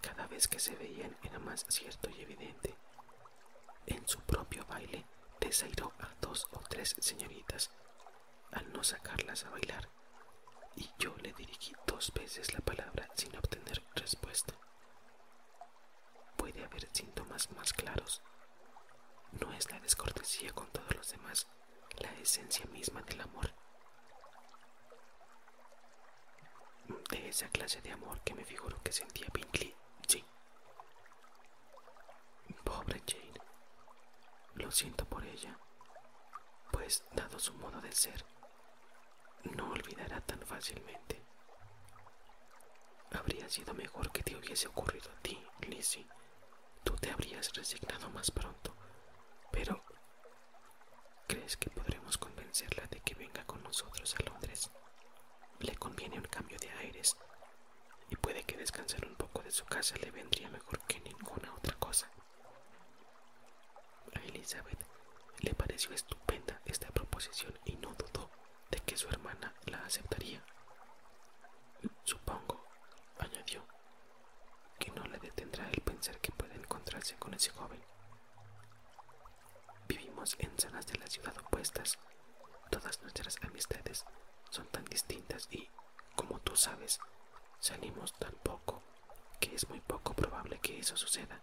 Cada 0.00 0.26
vez 0.26 0.48
que 0.48 0.58
se 0.58 0.74
veían 0.74 1.14
era 1.22 1.38
más 1.38 1.66
cierto 1.68 2.08
y 2.08 2.22
evidente. 2.22 2.74
En 3.84 4.08
su 4.08 4.20
propio 4.20 4.64
baile 4.64 5.04
desairó 5.38 5.92
a 6.00 6.14
dos 6.22 6.48
o 6.52 6.60
tres 6.60 6.96
señoritas 6.98 7.70
al 8.52 8.72
no 8.72 8.82
sacarlas 8.82 9.44
a 9.44 9.50
bailar, 9.50 9.88
y 10.76 10.88
yo 10.98 11.14
le 11.18 11.34
dirigí 11.34 11.74
dos 11.86 12.10
veces 12.14 12.54
la 12.54 12.60
palabra 12.60 13.06
sin 13.14 13.36
obtener 13.36 13.82
respuesta. 13.94 14.54
Puede 16.36 16.64
haber 16.64 16.88
síntomas 16.92 17.50
más 17.52 17.74
claros. 17.74 18.22
No 19.32 19.52
es 19.52 19.70
la 19.70 19.78
descortesía 19.80 20.52
con 20.52 20.66
todos 20.70 20.94
los 20.94 21.10
demás, 21.10 21.46
la 21.98 22.12
esencia 22.14 22.64
misma 22.66 23.02
del 23.02 23.20
amor. 23.20 23.52
De 27.10 27.28
esa 27.28 27.48
clase 27.48 27.80
de 27.82 27.92
amor 27.92 28.20
que 28.22 28.34
me 28.34 28.44
figuro 28.44 28.80
que 28.82 28.92
sentía 28.92 29.28
Bingley, 29.32 29.74
sí. 30.08 30.24
Pobre 32.64 33.02
Jane. 33.06 33.40
Lo 34.54 34.70
siento 34.70 35.04
por 35.06 35.24
ella, 35.24 35.56
pues 36.72 37.04
dado 37.12 37.38
su 37.38 37.54
modo 37.54 37.80
de 37.80 37.92
ser, 37.92 38.24
no 39.44 39.70
olvidará 39.70 40.20
tan 40.20 40.40
fácilmente. 40.42 41.22
Habría 43.12 43.48
sido 43.48 43.74
mejor 43.74 44.10
que 44.12 44.22
te 44.22 44.36
hubiese 44.36 44.68
ocurrido 44.68 45.10
a 45.10 45.20
ti, 45.20 45.42
Lizzie. 45.62 46.06
Tú 46.84 46.94
te 46.96 47.10
habrías 47.10 47.52
resignado 47.54 48.10
más 48.10 48.30
pronto. 48.30 48.76
Pero, 49.50 49.82
¿crees 51.26 51.56
que 51.56 51.70
podremos 51.70 52.18
convencerla 52.18 52.86
de 52.86 53.00
que 53.00 53.14
venga 53.14 53.44
con 53.46 53.62
nosotros 53.62 54.14
a 54.16 54.22
Londres? 54.30 54.70
Le 55.58 55.76
conviene 55.76 56.18
un 56.18 56.24
cambio 56.24 56.58
de 56.58 56.70
aires 56.70 57.16
y 58.08 58.16
puede 58.16 58.42
que 58.44 58.56
descansar 58.56 59.04
un 59.06 59.16
poco 59.16 59.42
de 59.42 59.50
su 59.50 59.64
casa 59.66 59.94
le 59.96 60.10
vendría 60.10 60.48
mejor 60.50 60.80
que 60.86 61.00
ninguna 61.00 61.54
otra 61.54 61.74
cosa. 61.78 62.10
A 64.14 64.18
Elizabeth 64.20 64.78
le 65.40 65.54
pareció 65.54 65.92
estupenda 65.92 66.60
esta 66.64 66.88
proposición 66.88 67.58
y 67.64 67.76
no 67.76 67.94
dudó 67.94 68.30
de 68.70 68.78
que 68.80 68.96
su 68.96 69.08
hermana 69.08 69.54
la 69.66 69.84
aceptaría. 69.84 70.42
Supongo, 72.04 72.64
añadió, 73.18 73.64
que 74.78 74.90
no 74.92 75.04
le 75.04 75.18
detendrá 75.18 75.68
el 75.70 75.80
pensar 75.82 76.18
que 76.20 76.32
puede 76.32 76.54
encontrarse 76.54 77.16
con 77.16 77.34
ese 77.34 77.50
joven. 77.50 77.80
Vivimos 80.20 80.36
en 80.38 80.58
zonas 80.58 80.86
de 80.86 80.98
la 80.98 81.06
ciudad 81.06 81.34
opuestas. 81.38 81.98
Todas 82.70 83.00
nuestras 83.00 83.38
amistades 83.40 84.04
son 84.50 84.66
tan 84.66 84.84
distintas 84.84 85.48
y, 85.50 85.66
como 86.14 86.38
tú 86.40 86.54
sabes, 86.56 87.00
salimos 87.58 88.12
tan 88.18 88.34
poco 88.42 88.82
que 89.40 89.54
es 89.54 89.66
muy 89.70 89.80
poco 89.80 90.12
probable 90.12 90.60
que 90.60 90.78
eso 90.78 90.94
suceda, 90.94 91.40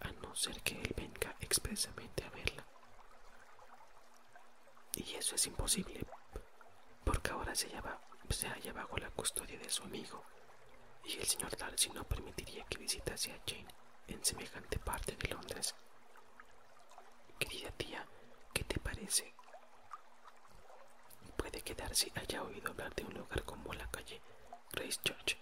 a 0.00 0.10
no 0.10 0.34
ser 0.34 0.60
que 0.62 0.74
él 0.74 0.92
venga 0.96 1.36
expresamente 1.38 2.24
a 2.24 2.30
verla. 2.30 2.66
Y 4.94 5.14
eso 5.14 5.36
es 5.36 5.46
imposible, 5.46 6.04
porque 7.04 7.30
ahora 7.30 7.54
se 7.54 7.68
halla, 7.68 8.00
se 8.28 8.48
halla 8.48 8.72
bajo 8.72 8.96
la 8.96 9.10
custodia 9.10 9.56
de 9.56 9.70
su 9.70 9.84
amigo, 9.84 10.24
y 11.04 11.16
el 11.16 11.26
señor 11.26 11.56
Darcy 11.56 11.90
no 11.90 12.02
permitiría 12.02 12.64
que 12.64 12.78
visitase 12.78 13.30
a 13.30 13.40
Jane 13.46 13.72
en 14.08 14.24
semejante 14.24 14.80
parte 14.80 15.14
de 15.14 15.28
Londres. 15.28 15.76
Querida 17.38 17.70
tía, 17.72 18.06
¿qué 18.52 18.64
te 18.64 18.78
parece? 18.80 19.32
Puede 21.36 21.62
que 21.62 21.74
Darcy 21.74 22.12
haya 22.16 22.42
oído 22.42 22.70
hablar 22.70 22.94
de 22.94 23.04
un 23.04 23.14
lugar 23.14 23.44
como 23.44 23.72
la 23.74 23.88
calle 23.90 24.20
Grace 24.72 25.00
Church, 25.04 25.36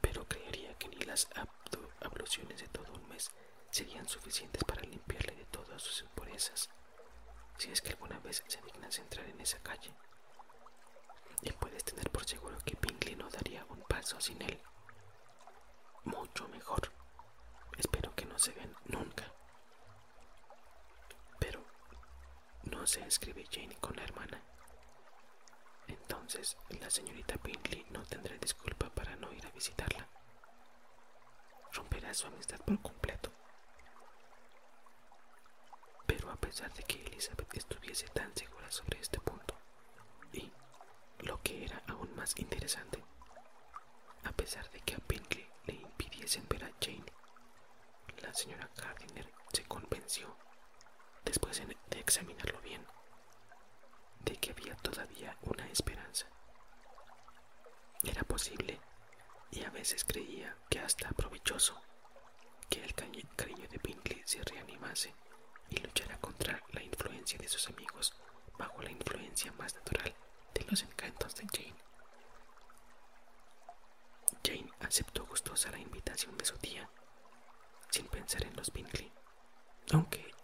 pero 0.00 0.26
creería 0.26 0.74
que 0.78 0.88
ni 0.88 0.98
las 1.04 1.28
abluciones 2.00 2.60
de 2.60 2.68
todo 2.68 2.92
un 2.92 3.08
mes 3.08 3.30
serían 3.70 4.08
suficientes 4.08 4.62
para 4.64 4.82
limpiarle 4.82 5.34
de 5.34 5.44
todas 5.46 5.82
sus 5.82 6.02
impurezas 6.02 6.68
si 7.58 7.70
es 7.70 7.80
que 7.80 7.90
alguna 7.90 8.18
vez 8.20 8.42
se 8.46 8.60
dignas 8.62 8.98
entrar 8.98 9.26
en 9.28 9.40
esa 9.40 9.58
calle. 9.60 9.92
Y 11.42 11.52
puedes 11.52 11.84
tener 11.84 12.10
por 12.10 12.24
seguro 12.24 12.56
que 12.64 12.76
Pinkley 12.76 13.16
no 13.16 13.28
daría 13.30 13.64
un 13.68 13.80
paso 13.82 14.20
sin 14.20 14.40
él. 14.42 14.60
Mucho 16.04 16.48
mejor. 16.48 16.90
Espero 17.76 18.14
que 18.14 18.24
no 18.26 18.38
se 18.38 18.52
vean 18.52 18.74
nunca. 18.86 19.24
Pero 21.38 21.64
no 22.70 22.86
se 22.86 23.04
escribe 23.06 23.46
Jane 23.50 23.76
con 23.80 23.96
la 23.96 24.04
hermana. 24.04 24.42
Entonces 25.86 26.56
la 26.80 26.90
señorita 26.90 27.36
Pinkley 27.36 27.84
no 27.90 28.02
tendrá 28.04 28.36
disculpa 28.38 28.88
para 28.90 29.16
no 29.16 29.32
ir 29.32 29.46
a 29.46 29.50
visitarla. 29.50 30.08
Romperá 31.72 32.14
su 32.14 32.26
amistad 32.26 32.60
por 32.60 32.80
completo. 32.80 33.30
Pero 36.06 36.30
a 36.30 36.36
pesar 36.36 36.72
de 36.74 36.82
que 36.84 37.02
Elizabeth 37.04 37.54
estuviese 37.56 38.06
tan 38.08 38.34
segura 38.36 38.70
sobre 38.70 39.00
este 39.00 39.18
punto, 39.20 39.54
y 40.32 40.52
lo 41.20 41.40
que 41.42 41.64
era 41.64 41.82
aún 41.88 42.14
más 42.14 42.34
interesante, 42.38 43.02
a 44.24 44.32
pesar 44.32 44.70
de 44.70 44.80
que 44.80 44.94
a 44.94 44.98
Pinkley 44.98 45.48
le 45.66 45.74
impidiesen 45.74 46.46
ver 46.48 46.64
a 46.64 46.72
Jane, 46.80 47.04
la 48.22 48.32
señora 48.32 48.70
Gardiner 48.76 49.30
se 49.52 49.64
convenció, 49.64 50.36
después 51.24 51.62
de 51.66 52.00
examinarlo 52.00 52.60
bien, 52.60 52.84
de 54.20 54.36
que 54.36 54.50
había 54.52 54.76
todavía 54.76 55.36
una 55.42 55.66
esperanza. 55.68 56.26
Era 58.02 58.22
posible, 58.22 58.80
y 59.50 59.64
a 59.64 59.70
veces 59.70 60.04
creía 60.04 60.56
que 60.68 60.80
hasta 60.80 61.10
provechoso, 61.12 61.80
que 62.68 62.84
el 62.84 62.94
cariño 62.94 63.68
de 63.68 63.78
Pinkley 63.78 64.22
se 64.24 64.42
reanimase 64.42 65.14
y 65.70 65.76
luchara 65.78 66.18
contra 66.18 66.62
la 66.72 66.82
influencia 66.82 67.38
de 67.38 67.48
sus 67.48 67.68
amigos 67.68 68.14
bajo 68.58 68.82
la 68.82 68.90
influencia 68.90 69.52
más 69.52 69.74
natural 69.74 70.14
de 70.54 70.64
los 70.68 70.82
encantos 70.82 71.34
de 71.36 71.46
Jane. 71.46 71.84
Jane 74.42 74.70
aceptó 74.80 75.24
gustosa 75.26 75.70
la 75.70 75.78
invitación 75.78 76.36
de 76.36 76.44
su 76.44 76.56
tía, 76.58 76.88
sin 77.90 78.06
pensar 78.08 78.42
en 78.44 78.54
los 78.56 78.72
Bingley, 78.72 79.12
aunque 79.92 80.34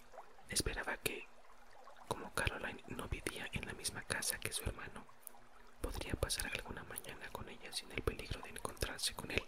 esperaba 0.50 0.96
que, 0.98 1.26
como 2.08 2.32
Caroline 2.34 2.82
no 2.88 3.08
vivía 3.08 3.48
en 3.52 3.66
la 3.66 3.72
misma 3.72 4.02
casa 4.02 4.38
que 4.38 4.52
su 4.52 4.62
hermano, 4.64 5.06
podría 5.80 6.14
pasar 6.14 6.46
alguna 6.46 6.84
mañana 6.84 7.28
con 7.30 7.48
ella 7.48 7.72
sin 7.72 7.90
el 7.92 8.02
peligro 8.02 8.40
de 8.42 8.50
encontrarse 8.50 9.14
con 9.14 9.30
él. 9.30 9.42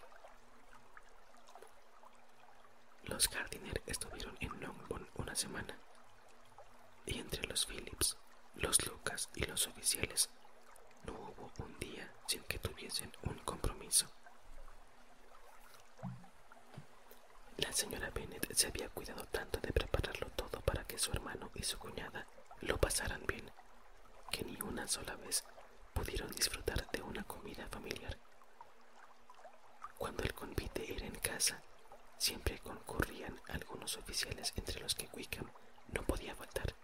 Los 3.05 3.29
Gardiner 3.29 3.83
estuvieron 3.87 4.37
en 4.41 4.61
Longbourn 4.61 5.09
una 5.17 5.35
semana, 5.35 5.77
y 7.05 7.19
entre 7.19 7.47
los 7.49 7.67
Phillips, 7.67 8.17
los 8.55 8.87
Lucas 8.87 9.29
y 9.35 9.45
los 9.45 9.67
oficiales 9.67 10.31
no 11.05 11.13
hubo 11.13 11.53
un 11.59 11.79
día 11.79 12.11
sin 12.27 12.43
que 12.45 12.59
tuviesen 12.59 13.13
un 13.25 13.39
compromiso. 13.41 14.07
La 17.59 17.73
señora 17.73 18.11
Bennet 18.11 18.53
se 18.55 18.67
había 18.69 18.89
cuidado 18.89 19.25
tanto 19.27 19.61
de 19.61 19.73
prepararlo 19.73 20.29
todo 20.37 20.61
para 20.63 20.85
que 20.85 20.99
su 20.99 21.13
hermano 21.13 21.51
y 21.55 21.63
su 21.63 21.79
cuñada 21.79 22.27
lo 22.61 22.79
pasaran 22.79 23.25
bien, 23.27 23.51
que 24.31 24.45
ni 24.45 24.61
una 24.63 24.87
sola 24.87 25.15
vez 25.17 25.45
pudieron 25.93 26.31
disfrutar 26.33 26.91
de 26.91 27.03
una 27.03 27.25
comida 27.25 27.67
familiar. 27.69 28.17
Cuando 29.99 30.23
el 30.25 30.35
convite 30.35 30.93
era 30.95 31.07
en 31.07 31.15
casa, 31.17 31.63
siempre 32.19 32.59
concurrían 32.59 33.41
algunos 33.49 33.97
oficiales 33.97 34.53
entre 34.57 34.81
los 34.81 34.95
que 34.95 35.09
Wickham 35.13 35.51
no 35.89 36.03
podía 36.03 36.35
faltar. 36.35 36.75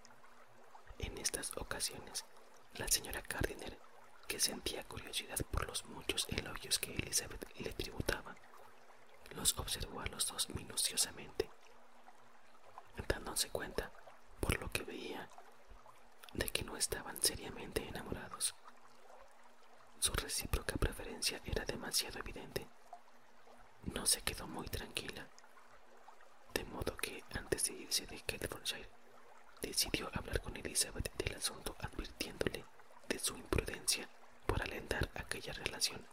En 0.98 1.16
estas 1.18 1.56
ocasiones, 1.56 2.24
la 2.74 2.88
señora 2.88 3.22
Gardiner, 3.28 3.78
que 4.26 4.38
sentía 4.40 4.84
curiosidad 4.84 5.38
por 5.50 5.66
los 5.66 5.84
muchos 5.86 6.26
elogios 6.28 6.78
que 6.78 6.94
Elizabeth 6.94 7.46
le 7.58 7.72
tributaba, 7.72 8.36
los 9.34 9.56
observó 9.58 10.00
a 10.00 10.06
los 10.06 10.26
dos 10.26 10.48
minuciosamente, 10.50 11.48
dándose 13.06 13.50
cuenta, 13.50 13.90
por 14.40 14.58
lo 14.60 14.70
que 14.70 14.82
veía, 14.84 15.28
de 16.32 16.48
que 16.50 16.64
no 16.64 16.76
estaban 16.76 17.20
seriamente 17.22 17.86
enamorados. 17.86 18.54
Su 19.98 20.12
recíproca 20.12 20.76
preferencia 20.76 21.40
era 21.44 21.64
demasiado 21.64 22.18
evidente. 22.18 22.66
No 23.94 24.06
se 24.06 24.22
quedó 24.22 24.46
muy 24.46 24.68
tranquila, 24.68 25.26
de 26.54 26.64
modo 26.64 26.96
que 26.96 27.24
antes 27.34 27.64
de 27.64 27.74
irse 27.74 28.06
de 28.06 28.20
Ketfordshire 28.20 28.88
decidió 29.62 30.10
hablar 30.14 30.40
con 30.40 30.56
Elizabeth 30.56 31.10
del 31.16 31.36
asunto 31.36 31.74
advirtiéndole 31.80 32.64
de 33.08 33.18
su 33.18 33.36
imprudencia 33.36 34.08
por 34.46 34.62
alentar 34.62 35.10
aquella 35.14 35.52
relación. 35.52 36.06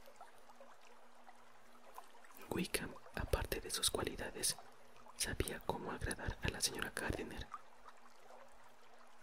Wickham, 2.49 2.93
aparte 3.15 3.59
de 3.61 3.69
sus 3.71 3.89
cualidades, 3.91 4.55
sabía 5.17 5.59
cómo 5.65 5.91
agradar 5.91 6.37
a 6.41 6.49
la 6.49 6.61
señora 6.61 6.91
Gardiner. 6.95 7.47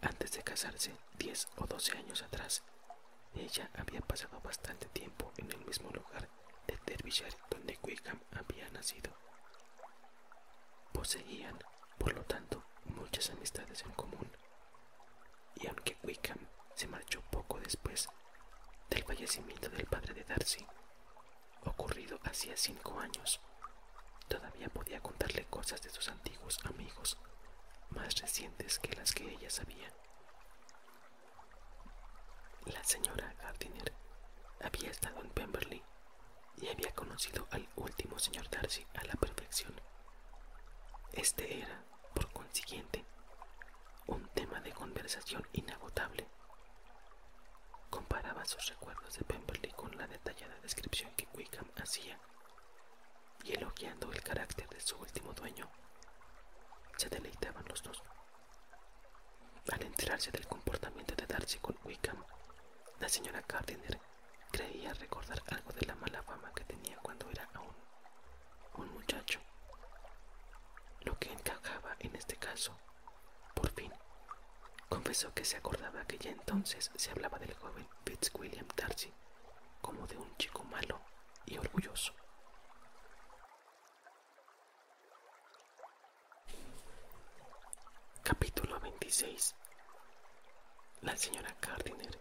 Antes 0.00 0.32
de 0.32 0.42
casarse, 0.42 0.96
diez 1.14 1.48
o 1.56 1.66
doce 1.66 1.96
años 1.96 2.22
atrás, 2.22 2.62
ella 3.34 3.70
había 3.74 4.00
pasado 4.00 4.40
bastante 4.40 4.86
tiempo 4.88 5.32
en 5.38 5.50
el 5.50 5.64
mismo 5.64 5.90
lugar 5.90 6.28
de 6.66 6.78
Derbyshire 6.86 7.36
donde 7.50 7.78
Wickham 7.82 8.20
había 8.32 8.68
nacido. 8.70 9.12
Poseían, 10.92 11.58
por 11.98 12.12
lo 12.14 12.24
tanto, 12.24 12.62
muchas 12.84 13.30
amistades 13.30 13.82
en 13.82 13.92
común. 13.92 14.30
Y 15.56 15.66
aunque 15.68 15.96
Wickham 16.02 16.38
se 16.74 16.88
marchó 16.88 17.22
poco 17.30 17.58
después 17.60 18.08
del 18.90 19.04
fallecimiento 19.04 19.70
del 19.70 19.86
padre 19.86 20.14
de 20.14 20.24
Darcy, 20.24 20.66
ocurrido 21.64 22.18
hacía 22.24 22.56
cinco 22.56 22.98
años, 22.98 23.40
todavía 24.28 24.68
podía 24.68 25.00
contarle 25.00 25.44
cosas 25.46 25.82
de 25.82 25.90
sus 25.90 26.08
antiguos 26.08 26.58
amigos, 26.64 27.18
más 27.90 28.16
recientes 28.20 28.78
que 28.78 28.96
las 28.96 29.12
que 29.12 29.30
ella 29.30 29.50
sabía. 29.50 29.92
La 32.66 32.82
señora 32.84 33.34
Gardiner 33.40 33.92
había 34.60 34.90
estado 34.90 35.20
en 35.20 35.30
Pemberley 35.30 35.82
y 36.56 36.68
había 36.68 36.92
conocido 36.94 37.46
al 37.50 37.68
último 37.76 38.18
señor 38.18 38.48
Darcy 38.50 38.86
a 38.94 39.04
la 39.04 39.14
perfección. 39.14 39.74
Este 41.12 41.58
era, 41.60 41.84
por 42.14 42.32
consiguiente, 42.32 43.04
un 44.06 44.26
tema 44.28 44.60
de 44.60 44.72
conversación 44.72 45.46
inagotable. 45.52 46.26
Comparaba 47.92 48.42
sus 48.46 48.66
recuerdos 48.70 49.18
de 49.18 49.24
Pemberley 49.24 49.70
con 49.72 49.94
la 49.98 50.06
detallada 50.06 50.58
descripción 50.62 51.10
que 51.14 51.28
Wickham 51.34 51.66
hacía 51.76 52.18
y 53.44 53.52
elogiando 53.52 54.10
el 54.10 54.22
carácter 54.22 54.66
de 54.70 54.80
su 54.80 54.96
último 54.96 55.34
dueño, 55.34 55.68
se 56.96 57.10
deleitaban 57.10 57.66
los 57.68 57.82
dos. 57.82 58.02
Al 59.70 59.82
enterarse 59.82 60.30
del 60.30 60.46
comportamiento 60.46 61.14
de 61.14 61.26
Darcy 61.26 61.58
con 61.58 61.76
Wickham, 61.84 62.16
la 62.98 63.10
señora 63.10 63.44
Gardiner 63.46 64.00
creía 64.50 64.94
recordar 64.94 65.42
algo 65.50 65.72
de 65.72 65.86
la 65.86 65.94
mala 65.96 66.22
fama 66.22 66.50
que 66.54 66.64
tenía 66.64 66.96
cuando 66.96 67.28
era 67.30 67.46
aún 67.52 67.74
un 68.78 68.88
muchacho. 68.94 69.38
Lo 71.02 71.18
que 71.18 71.30
encajaba 71.30 71.94
en 71.98 72.16
este 72.16 72.36
caso, 72.36 72.74
por 73.54 73.70
fin, 73.72 73.92
confesó 74.92 75.32
que 75.32 75.46
se 75.46 75.56
acordaba 75.56 76.04
que 76.04 76.18
ya 76.18 76.30
entonces 76.30 76.90
se 76.94 77.10
hablaba 77.10 77.38
del 77.38 77.54
joven 77.54 77.88
Fitzwilliam 78.04 78.66
Darcy 78.76 79.10
como 79.80 80.06
de 80.06 80.18
un 80.18 80.36
chico 80.36 80.64
malo 80.64 81.00
y 81.46 81.56
orgulloso. 81.56 82.12
Capítulo 88.22 88.78
26 88.80 89.54
La 91.00 91.16
señora 91.16 91.56
Gardiner 91.62 92.20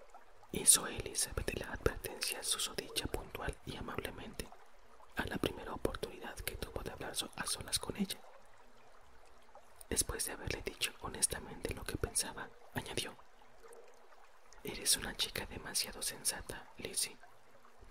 hizo 0.53 0.85
a 0.85 0.91
Elizabeth 0.91 1.53
la 1.59 1.73
advertencia 1.73 2.41
susodicha 2.41 3.05
puntual 3.07 3.53
y 3.65 3.75
amablemente 3.75 4.47
a 5.17 5.25
la 5.25 5.35
primera 5.35 5.73
oportunidad 5.73 6.35
que 6.35 6.55
tuvo 6.55 6.81
de 6.83 6.91
hablar 6.91 7.11
a 7.35 7.45
solas 7.45 7.79
con 7.79 7.97
ella. 7.97 8.17
Después 9.91 10.25
de 10.25 10.31
haberle 10.31 10.61
dicho 10.61 10.93
honestamente 11.01 11.73
lo 11.73 11.83
que 11.83 11.97
pensaba, 11.97 12.47
añadió, 12.75 13.13
Eres 14.63 14.95
una 14.95 15.17
chica 15.17 15.45
demasiado 15.47 16.01
sensata, 16.01 16.65
Lizzie, 16.77 17.17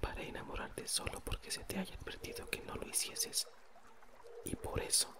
para 0.00 0.22
enamorarte 0.22 0.88
solo 0.88 1.20
porque 1.20 1.50
se 1.50 1.62
te 1.64 1.78
haya 1.78 1.94
advertido 1.96 2.48
que 2.48 2.62
no 2.62 2.74
lo 2.76 2.88
hicieses. 2.88 3.46
Y 4.46 4.56
por 4.56 4.80
eso 4.80 5.14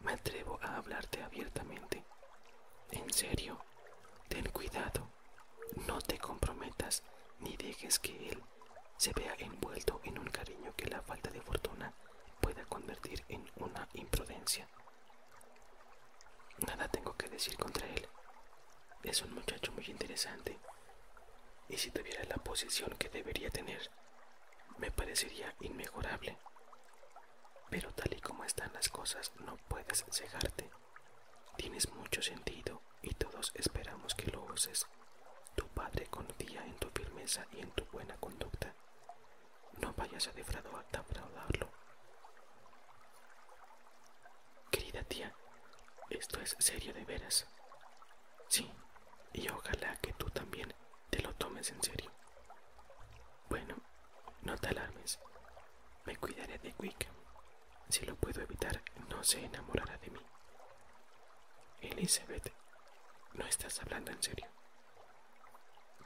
me 0.00 0.14
atrevo 0.14 0.58
a 0.62 0.78
hablarte 0.78 1.22
abiertamente. 1.22 2.02
En 2.90 3.08
serio, 3.12 3.60
ten 4.26 4.50
cuidado, 4.50 5.08
no 5.86 6.00
te 6.00 6.18
comprometas 6.18 7.04
ni 7.38 7.56
dejes 7.56 8.00
que 8.00 8.30
él 8.30 8.42
se 8.96 9.12
vea 9.12 9.36
envuelto 9.38 10.00
en 10.02 10.18
un 10.18 10.28
cariño 10.30 10.74
que 10.76 10.86
la 10.86 11.02
falta 11.02 11.30
de 11.30 11.40
fortuna 11.40 11.92
pueda 12.40 12.64
convertir 12.64 13.24
en 13.28 13.48
una 13.58 13.88
imprudencia. 13.94 14.66
Nada 16.58 16.88
tengo 16.88 17.16
que 17.16 17.28
decir 17.28 17.56
contra 17.56 17.86
él. 17.86 18.08
Es 19.02 19.22
un 19.22 19.34
muchacho 19.34 19.72
muy 19.72 19.84
interesante. 19.86 20.58
Y 21.68 21.76
si 21.76 21.90
tuviera 21.90 22.24
la 22.24 22.36
posición 22.36 22.96
que 22.98 23.08
debería 23.08 23.50
tener, 23.50 23.90
me 24.78 24.90
parecería 24.90 25.54
inmejorable. 25.60 26.36
Pero 27.70 27.92
tal 27.92 28.12
y 28.14 28.20
como 28.20 28.44
están 28.44 28.72
las 28.72 28.88
cosas, 28.88 29.32
no 29.40 29.56
puedes 29.68 30.04
cegarte. 30.10 30.70
Tienes 31.56 31.90
mucho 31.92 32.22
sentido 32.22 32.80
y 33.02 33.14
todos 33.14 33.52
esperamos 33.54 34.14
que 34.14 34.30
lo 34.30 34.44
uses. 34.44 34.86
Tu 35.54 35.66
padre 35.68 36.06
confía 36.06 36.64
en 36.64 36.76
tu 36.78 36.88
firmeza 36.90 37.46
y 37.52 37.60
en 37.60 37.70
tu 37.72 37.84
buena 37.86 38.16
conducta. 38.16 38.74
No 39.80 39.92
vayas 39.94 40.28
a 40.28 40.32
defraudarlo. 40.32 41.70
Querida 44.70 45.02
tía, 45.04 45.34
esto 46.10 46.40
es 46.40 46.56
serio 46.58 46.92
de 46.92 47.04
veras. 47.04 47.46
Sí, 48.48 48.70
y 49.32 49.48
ojalá 49.48 49.96
que 49.96 50.12
tú 50.14 50.30
también 50.30 50.72
te 51.10 51.20
lo 51.20 51.34
tomes 51.34 51.70
en 51.70 51.82
serio. 51.82 52.10
Bueno, 53.48 53.76
no 54.42 54.56
te 54.56 54.68
alarmes. 54.68 55.18
Me 56.04 56.16
cuidaré 56.16 56.58
de 56.58 56.74
Wickham. 56.78 57.14
Si 57.88 58.04
lo 58.04 58.16
puedo 58.16 58.40
evitar, 58.42 58.82
no 59.08 59.22
se 59.22 59.44
enamorará 59.44 59.96
de 59.98 60.10
mí. 60.10 60.20
Elizabeth, 61.80 62.52
no 63.34 63.46
estás 63.46 63.80
hablando 63.80 64.10
en 64.10 64.22
serio. 64.22 64.46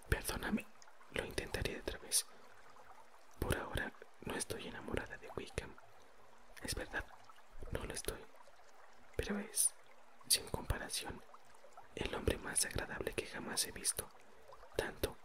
Perdóname, 0.09 0.67
lo 1.13 1.25
intentaré 1.25 1.81
otra 1.81 1.99
vez. 1.99 2.27
Por 3.39 3.57
ahora 3.57 3.93
no 4.23 4.35
estoy 4.35 4.67
enamorada 4.69 5.17
de 5.19 5.29
Wickham. 5.37 5.75
Es 6.63 6.75
verdad, 6.75 7.05
no 7.71 7.85
lo 7.85 7.95
estoy. 7.95 8.23
Pero 9.17 9.39
es, 9.39 9.75
sin 10.31 10.47
comparación, 10.49 11.21
el 11.97 12.15
hombre 12.15 12.39
más 12.39 12.65
agradable 12.65 13.13
que 13.15 13.27
jamás 13.27 13.67
he 13.67 13.73
visto. 13.73 14.09
Tanto 14.77 15.17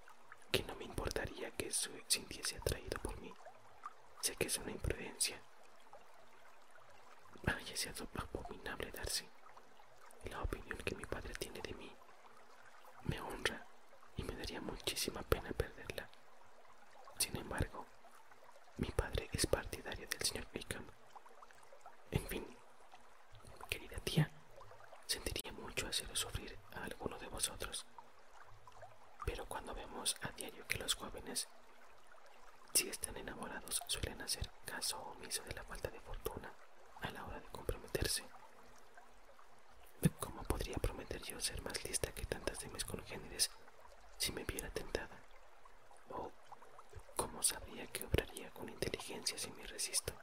que 0.52 0.63
no 0.63 0.76
me 0.76 0.86
importaría 0.86 1.52
que 1.52 1.72
se 1.72 1.91
sintiese 2.08 2.58
atraído 2.58 3.00
por 3.02 3.15
mí. 3.22 3.32
Sé 4.22 4.36
que 4.36 4.48
es 4.48 4.58
una 4.58 4.72
imprudencia. 4.72 5.39
Ay, 7.46 7.65
ese 7.72 7.94
abominable 8.15 8.91
Darcy. 8.91 9.30
La 10.32 10.41
opinión 10.41 10.80
que 10.80 10.96
mi 10.96 11.06
padre 11.06 11.34
tiene 11.36 11.62
de 11.62 11.74
mí 11.76 11.96
me 13.04 13.22
honra 13.22 13.63
y 14.18 14.24
me 14.24 14.36
daría 14.36 14.60
muchísima 14.62 15.22
pena 15.22 15.52
perderla. 15.52 16.10
Sin 17.20 17.38
embargo, 17.38 17.86
mi 18.78 18.89
padre 18.89 19.30
es 19.32 19.46
partidario 19.46 20.08
del 20.08 20.22
señor 20.24 20.48
Wickham. 20.56 20.86
En 22.10 22.26
fin, 22.28 22.58
querida 23.70 23.98
tía, 24.00 24.32
sentiría 25.06 25.52
mucho 25.54 25.88
hacer 25.88 26.08
sufrir 26.15 26.58
a 26.74 26.84
alguno 26.84 27.18
de 27.20 27.28
vosotros. 27.28 27.86
Pero 29.26 29.46
cuando 29.65 29.82
vemos 29.82 30.15
a 30.21 30.30
diario 30.34 30.67
que 30.67 30.78
los 30.78 30.93
jóvenes, 30.93 31.47
si 32.73 32.88
están 32.88 33.17
enamorados, 33.17 33.82
suelen 33.88 34.21
hacer 34.21 34.47
caso 34.63 34.99
omiso 34.99 35.41
de 35.43 35.56
la 35.56 35.63
falta 35.63 35.89
de 35.89 35.99
fortuna 36.01 36.54
a 37.01 37.10
la 37.10 37.25
hora 37.25 37.39
de 37.39 37.49
comprometerse. 37.49 38.23
¿Cómo 40.19 40.43
podría 40.43 40.75
prometer 40.75 41.19
yo 41.23 41.39
ser 41.41 41.63
más 41.63 41.84
lista 41.84 42.12
que 42.12 42.28
tantas 42.28 42.60
de 42.60 42.67
mis 42.67 42.86
congéneres 42.86 43.49
si 44.17 44.32
me 44.34 44.43
viera 44.43 44.69
tentada? 44.69 45.19
¿O 46.12 46.32
cómo 47.15 47.41
sabría 47.41 47.88
que 47.88 48.06
obraría 48.06 48.51
con 48.51 48.69
inteligencia 48.69 49.36
si 49.39 49.49
me 49.51 49.65
resisto? 49.65 50.13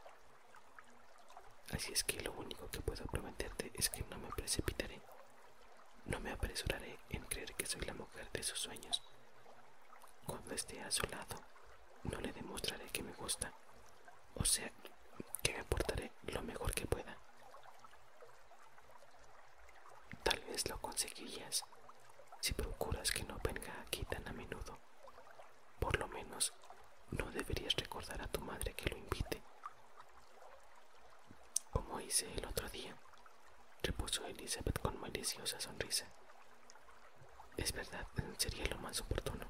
Así 1.72 1.92
es 1.92 2.04
que 2.04 2.20
lo 2.20 2.30
único 2.34 2.70
que 2.70 2.80
puedo 2.80 3.04
prometerte 3.06 3.72
es 3.74 3.90
que 3.90 4.04
no 4.04 4.18
me 4.18 4.28
precipitaré. 4.28 5.00
No 6.04 6.20
me 6.20 6.30
apresuraré 6.30 7.00
en 7.08 7.24
creer 7.24 7.54
que 7.54 7.66
soy 7.66 7.80
la 7.80 7.94
mujer 7.94 8.30
de 8.32 8.42
sus 8.44 8.60
sueños. 8.60 9.02
Cuando 10.26 10.52
esté 10.54 10.80
a 10.82 10.90
su 10.90 11.02
lado, 11.06 11.36
no 12.04 12.20
le 12.20 12.32
demostraré 12.32 12.86
que 12.90 13.02
me 13.02 13.12
gusta, 13.12 13.52
o 14.34 14.44
sea, 14.44 14.70
que 15.42 15.54
me 15.54 15.64
portaré 15.64 16.12
lo 16.28 16.42
mejor 16.42 16.74
que 16.74 16.86
pueda. 16.86 17.16
Tal 20.22 20.40
vez 20.40 20.68
lo 20.68 20.80
conseguirías 20.80 21.64
si 22.40 22.54
procuras 22.54 23.10
que 23.10 23.24
no 23.24 23.38
venga 23.42 23.72
aquí 23.82 24.04
tan 24.04 24.26
a 24.28 24.32
menudo. 24.32 24.78
Por 25.78 25.98
lo 25.98 26.08
menos, 26.08 26.52
no 27.10 27.30
deberías 27.30 27.74
recordar 27.76 28.22
a 28.22 28.28
tu 28.28 28.40
madre 28.40 28.74
que 28.74 28.90
lo 28.90 28.96
invite. 28.96 29.42
Como 31.70 32.00
hice 32.00 32.32
el 32.34 32.44
otro 32.46 32.68
día, 32.68 32.96
repuso 33.82 34.24
Elizabeth 34.26 34.78
con 34.80 35.00
maliciosa 35.00 35.60
sonrisa. 35.60 36.06
Es 37.56 37.72
verdad, 37.72 38.06
sería 38.38 38.64
lo 38.66 38.78
más 38.78 39.00
oportuno. 39.00 39.46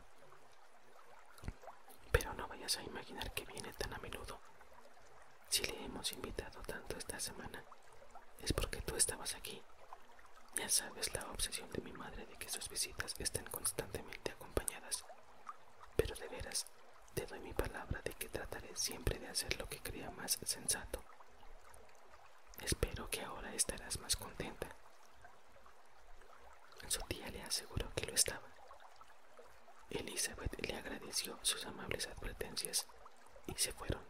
A 2.63 2.83
imaginar 2.85 3.35
que 3.35 3.45
viene 3.45 3.73
tan 3.75 3.93
a 3.93 3.99
menudo. 3.99 4.41
Si 5.51 5.63
le 5.65 5.85
hemos 5.85 6.11
invitado 6.13 6.63
tanto 6.63 6.97
esta 6.97 7.19
semana, 7.19 7.63
es 8.41 8.53
porque 8.53 8.81
tú 8.81 8.95
estabas 8.95 9.35
aquí. 9.35 9.61
Ya 10.55 10.69
sabes 10.69 11.13
la 11.13 11.29
obsesión 11.33 11.69
de 11.71 11.83
mi 11.83 11.93
madre 11.93 12.25
de 12.25 12.37
que 12.37 12.49
sus 12.49 12.69
visitas 12.71 13.15
estén 13.19 13.45
constantemente 13.47 14.31
acompañadas. 14.31 15.05
Pero 15.97 16.15
de 16.15 16.29
veras, 16.29 16.65
te 17.15 17.27
doy 17.27 17.41
mi 17.41 17.53
palabra 17.53 18.01
de 18.03 18.13
que 18.15 18.29
trataré 18.29 18.75
siempre 18.77 19.19
de 19.19 19.29
hacer 19.29 19.59
lo 19.59 19.69
que 19.69 19.81
crea 19.81 20.11
más 20.13 20.39
sensato. 20.43 21.03
Espero 22.63 23.11
que 23.11 23.23
ahora 23.23 23.53
estarás 23.55 23.99
más 23.99 24.17
contenta. 24.17 24.69
Su 26.87 27.01
tía 27.03 27.29
le 27.29 27.43
aseguró 27.43 27.91
que 27.95 28.07
lo 28.07 28.15
estaba. 28.15 28.52
Elizabeth 29.99 30.55
le 30.67 30.77
agradeció 30.77 31.39
sus 31.43 31.65
amables 31.67 32.07
advertencias 32.09 32.87
y 33.47 33.55
se 33.57 33.73
fueron. 33.73 34.03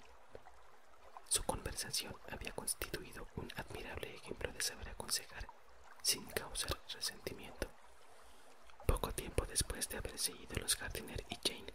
Su 1.28 1.42
conversación 1.44 2.14
había 2.30 2.52
constituido 2.52 3.26
un 3.36 3.48
admirable 3.56 4.14
ejemplo 4.14 4.52
de 4.52 4.60
saber 4.60 4.88
aconsejar 4.90 5.48
sin 6.02 6.24
causar 6.26 6.78
resentimiento. 6.92 7.68
Poco 8.86 9.12
tiempo 9.12 9.46
después 9.46 9.88
de 9.88 9.98
haber 9.98 10.18
seguido 10.18 10.54
los 10.60 10.78
Gardiner 10.78 11.24
y 11.28 11.36
Jane, 11.36 11.72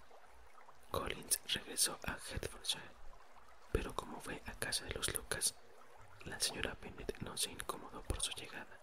Collins 0.92 1.40
regresó 1.48 2.00
a 2.06 2.14
Hertfordshire, 2.14 2.92
pero 3.72 3.94
como 3.96 4.20
fue 4.22 4.42
a 4.46 4.54
casa 4.54 4.86
de 4.86 4.94
los 4.94 5.14
Lucas, 5.14 5.56
la 6.26 6.40
señora 6.40 6.78
Bennet 6.82 7.18
no 7.22 7.36
se 7.38 7.52
incomodó 7.52 8.04
por 8.04 8.22
su 8.22 8.32
llegada. 8.32 8.80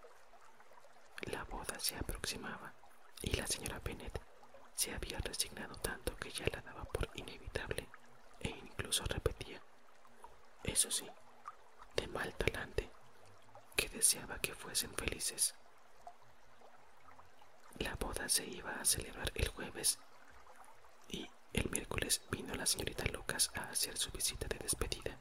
La 1.23 1.45
boda 1.45 1.79
se 1.79 1.97
aproximaba 1.97 2.75
y 3.23 3.33
la 3.37 3.47
señora 3.47 3.81
Bennet 3.85 4.21
se 4.75 4.93
había 4.93 5.19
resignado 5.19 5.75
tanto 5.77 6.17
que 6.17 6.31
ya 6.31 6.47
la 6.53 6.61
daba 6.63 6.85
por 6.85 7.09
inevitable 7.15 7.89
e 8.41 8.51
incluso 8.51 9.05
repetía, 9.05 9.61
eso 10.63 10.91
sí, 10.91 11.07
de 11.97 12.07
mal 12.09 12.35
talante, 12.35 12.91
que 13.77 13.89
deseaba 13.89 14.39
que 14.39 14.55
fuesen 14.55 14.93
felices. 14.95 15.55
La 17.79 17.95
boda 17.97 18.29
se 18.29 18.47
iba 18.47 18.71
a 18.81 18.85
celebrar 18.85 19.31
el 19.35 19.49
jueves 19.49 19.99
y 21.09 21.29
el 21.53 21.71
miércoles 21.71 22.23
vino 22.31 22.55
la 22.55 22.67
señorita 22.67 23.05
Lucas 23.07 23.51
a 23.55 23.71
hacer 23.71 23.97
su 23.97 24.11
visita 24.11 24.47
de 24.49 24.59
despedida. 24.59 25.19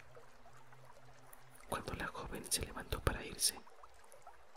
Cuando 1.70 1.94
la 1.96 2.08
joven 2.08 2.44
se 2.52 2.62
levantó 2.62 3.00
para 3.02 3.26
irse, 3.26 3.60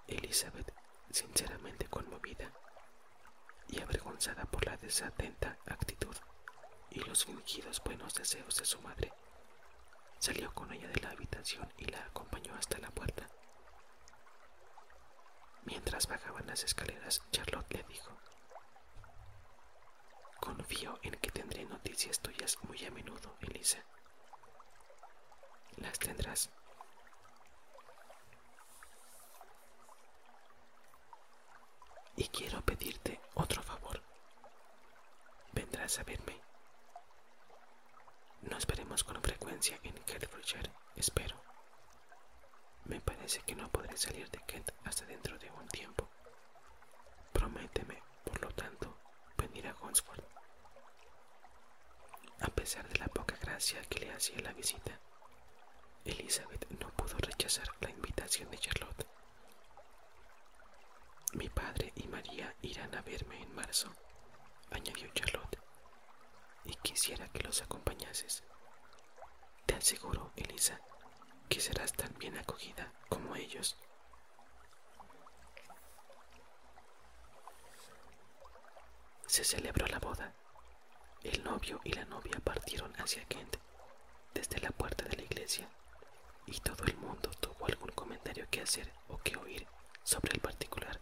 Elizabeth, 0.07 0.73
sinceramente 1.11 1.87
conmovida 1.89 2.53
y 3.69 3.81
avergonzada 3.81 4.45
por 4.45 4.65
la 4.67 4.77
desatenta 4.77 5.59
actitud 5.67 6.17
y 6.91 7.01
los 7.01 7.25
fingidos 7.25 7.83
buenos 7.85 8.15
deseos 8.15 8.57
de 8.57 8.65
su 8.65 8.81
madre, 8.81 9.13
salió 10.19 10.53
con 10.55 10.73
ella 10.73 10.89
de 10.89 11.01
la 11.01 11.11
habitación 11.11 11.73
y 11.77 11.87
la 11.87 12.05
acompañó 12.05 12.55
hasta 12.55 12.79
la 12.79 12.91
puerta. 12.91 13.27
Mientras 15.65 16.07
bajaban 16.07 16.47
las 16.47 16.65
escaleras, 16.65 17.23
Charlotte 17.33 17.73
le 17.75 17.83
dijo, 17.85 18.17
Confío 20.41 20.99
en 21.03 21.13
que 21.17 21.31
tendré 21.31 21.65
noticias 21.65 22.21
tuyas 22.21 22.57
muy 22.63 22.85
a 22.85 22.91
menudo, 22.91 23.37
Elisa. 23.41 23.85
Las 25.77 25.99
tendrás. 25.99 26.51
Y 32.17 32.29
quiero 32.29 32.61
pedirte 32.63 33.21
otro 33.35 33.63
favor. 33.63 34.01
Vendrás 35.53 35.99
a 35.99 36.05
verme. 36.05 36.41
No 38.43 38.57
esperemos 38.57 39.05
con 39.05 39.21
frecuencia 39.23 39.79
en 39.83 39.95
Hertfordshire, 40.07 40.71
espero. 40.97 41.37
Me 42.85 43.01
parece 43.01 43.41
que 43.41 43.55
no 43.57 43.71
podré 43.71 43.97
salir 43.97 44.31
de 44.31 44.39
Kent 44.47 44.71
hasta 44.85 45.05
dentro 45.07 45.37
de 45.39 45.51
un 45.51 45.67
tiempo. 45.69 46.09
Prométeme, 47.33 48.03
por 48.25 48.41
lo 48.41 48.49
tanto, 48.51 48.97
venir 49.37 49.67
a 49.67 49.75
Hunsford. 49.83 50.23
A 52.41 52.49
pesar 52.49 52.89
de 52.89 52.99
la 52.99 53.09
poca 53.09 53.37
gracia 53.37 53.81
que 53.89 54.01
le 54.01 54.13
hacía 54.13 54.39
la 54.41 54.53
visita, 54.53 54.99
Elizabeth 56.05 56.67
no 56.81 56.89
pudo 56.91 57.17
rechazar 57.19 57.69
la 57.81 57.91
invitación 57.91 58.51
de 58.51 58.59
Charlotte. 58.59 59.07
Mi 61.33 61.49
padre 61.49 61.93
María 62.07 62.55
irán 62.63 62.95
a 62.95 63.03
verme 63.03 63.43
en 63.43 63.55
marzo, 63.55 63.93
añadió 64.71 65.09
Charlotte, 65.13 65.59
y 66.65 66.75
quisiera 66.77 67.29
que 67.29 67.43
los 67.43 67.63
acompañases. 67.63 68.45
Te 69.67 69.75
aseguro, 69.75 70.33
Elisa, 70.37 70.81
que 71.49 71.61
serás 71.61 71.93
tan 71.93 72.13
bien 72.19 72.37
acogida 72.39 72.93
como 73.09 73.37
ellos. 73.37 73.77
Se 79.27 79.45
celebró 79.45 79.87
la 79.87 79.99
boda. 79.99 80.33
El 81.23 81.43
novio 81.43 81.81
y 81.85 81.93
la 81.93 82.05
novia 82.05 82.39
partieron 82.45 82.93
hacia 83.01 83.25
Kent 83.25 83.57
desde 84.33 84.61
la 84.61 84.71
puerta 84.71 85.05
de 85.05 85.17
la 85.17 85.23
iglesia 85.23 85.69
y 86.47 86.61
todo 86.61 86.85
el 86.85 86.97
mundo 86.99 87.31
tuvo 87.41 87.67
algún 87.67 87.91
comentario 87.91 88.47
que 88.51 88.61
hacer 88.61 88.93
o 89.09 89.19
que 89.19 89.37
oír 89.37 89.67
sobre 90.05 90.35
el 90.35 90.41
particular, 90.41 91.01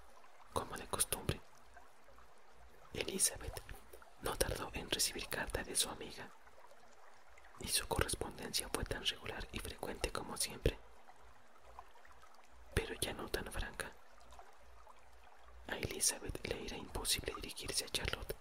como 0.55 0.75
de 0.79 0.87
costumbre. 0.87 1.43
Elizabeth 2.95 3.61
no 4.23 4.35
tardó 4.37 4.71
en 4.73 4.88
recibir 4.88 5.29
carta 5.29 5.62
de 5.62 5.77
su 5.77 5.90
amiga 5.90 6.31
y 7.61 7.69
su 7.69 7.87
correspondencia 7.87 8.69
fue 8.73 8.85
tan 8.85 9.05
regular 9.05 9.46
y 9.52 9.59
frecuente 9.59 10.11
como 10.11 10.37
siempre, 10.38 10.79
pero 12.75 12.94
ya 13.00 13.13
no 13.13 13.29
tan 13.29 13.44
franca. 13.52 13.92
A 15.67 15.77
Elizabeth 15.77 16.46
le 16.46 16.65
era 16.65 16.77
imposible 16.77 17.35
dirigirse 17.37 17.85
a 17.85 17.88
Charlotte 17.88 18.37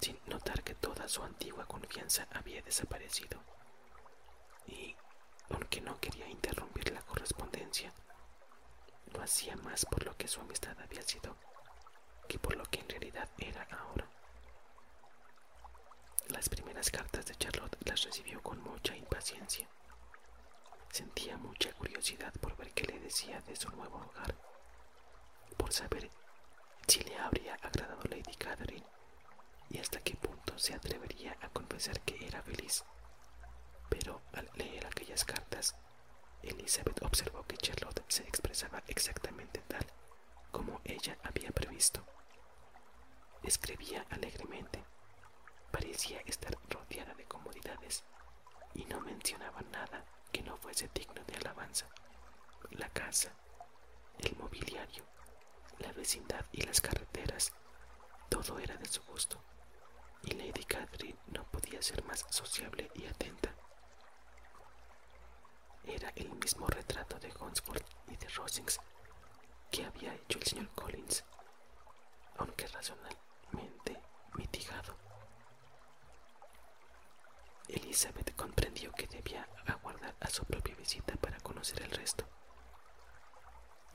sin 0.00 0.18
notar 0.26 0.62
que 0.62 0.74
toda 0.74 1.08
su 1.08 1.22
antigua 1.22 1.64
confianza 1.66 2.26
había 2.32 2.60
desaparecido. 2.62 3.40
Y, 4.66 4.94
aunque 5.50 5.80
no 5.80 5.98
quería 6.00 6.28
interrumpir 6.28 6.92
la 6.92 7.00
correspondencia, 7.02 7.92
lo 9.12 9.13
hacía 9.24 9.56
más 9.56 9.86
por 9.86 10.04
lo 10.04 10.16
que 10.16 10.28
su 10.28 10.40
amistad 10.40 10.78
había 10.80 11.02
sido 11.02 11.34
que 12.28 12.38
por 12.38 12.56
lo 12.56 12.64
que 12.64 12.80
en 12.80 12.88
realidad 12.88 13.28
era 13.38 13.66
ahora. 13.70 14.06
Las 16.28 16.48
primeras 16.48 16.90
cartas 16.90 17.26
de 17.26 17.34
Charlotte 17.36 17.76
las 17.84 18.02
recibió 18.04 18.42
con 18.42 18.62
mucha 18.62 18.96
impaciencia. 18.96 19.68
Sentía 20.90 21.36
mucha 21.38 21.72
curiosidad 21.72 22.32
por 22.40 22.56
ver 22.56 22.72
qué 22.72 22.84
le 22.84 23.00
decía 23.00 23.40
de 23.42 23.56
su 23.56 23.68
nuevo 23.70 23.96
hogar, 23.96 24.34
por 25.56 25.72
saber 25.72 26.10
si 26.86 27.00
le 27.00 27.16
habría 27.18 27.54
agradado 27.54 28.02
Lady 28.04 28.34
Catherine 28.36 28.86
y 29.70 29.78
hasta 29.78 30.00
qué 30.00 30.14
punto 30.16 30.58
se 30.58 30.74
atrevería 30.74 31.36
a 31.40 31.48
confesar 31.48 32.00
que 32.02 32.26
era 32.26 32.42
feliz. 32.42 32.84
Pero 33.88 34.22
al 34.32 34.50
leer 34.54 34.86
aquellas 34.86 35.24
cartas, 35.24 35.74
Elizabeth 36.48 37.02
observó 37.02 37.42
que 37.44 37.56
Charlotte 37.56 38.02
se 38.08 38.22
expresaba 38.24 38.82
exactamente 38.88 39.60
tal 39.68 39.86
como 40.50 40.80
ella 40.84 41.18
había 41.22 41.50
previsto. 41.50 42.04
Escribía 43.42 44.06
alegremente, 44.10 44.84
parecía 45.70 46.20
estar 46.20 46.56
rodeada 46.70 47.14
de 47.14 47.24
comodidades 47.24 48.04
y 48.74 48.84
no 48.84 49.00
mencionaba 49.00 49.60
nada 49.72 50.04
que 50.32 50.42
no 50.42 50.56
fuese 50.56 50.88
digno 50.94 51.22
de 51.24 51.34
alabanza, 51.36 51.88
la 52.70 52.88
casa, 52.90 53.32
el 54.18 54.36
mobiliario, 54.36 55.04
la 55.78 55.92
vecindad 55.92 56.44
y 56.52 56.62
las 56.62 56.80
carreteras, 56.80 57.52
todo 58.28 58.58
era 58.58 58.76
de 58.76 58.86
su 58.86 59.02
gusto, 59.02 59.40
y 60.22 60.32
Lady 60.32 60.64
Catherine 60.64 61.18
no 61.26 61.44
podía 61.50 61.82
ser 61.82 62.04
más 62.04 62.24
sociable 62.30 62.90
y 62.94 63.06
atenta. 63.06 63.54
Era 65.86 66.10
el 66.16 66.30
mismo 66.30 66.66
retrato 66.66 67.18
de 67.18 67.32
Hunsford 67.38 67.82
y 68.08 68.16
de 68.16 68.28
Rosings 68.28 68.80
que 69.70 69.84
había 69.84 70.14
hecho 70.14 70.38
el 70.38 70.44
señor 70.44 70.68
Collins, 70.74 71.24
aunque 72.38 72.66
razonablemente 72.68 74.00
mitigado. 74.36 74.94
Elizabeth 77.68 78.34
comprendió 78.36 78.92
que 78.92 79.06
debía 79.06 79.48
aguardar 79.66 80.14
a 80.20 80.28
su 80.28 80.44
propia 80.44 80.74
visita 80.76 81.14
para 81.16 81.38
conocer 81.40 81.82
el 81.82 81.90
resto. 81.90 82.24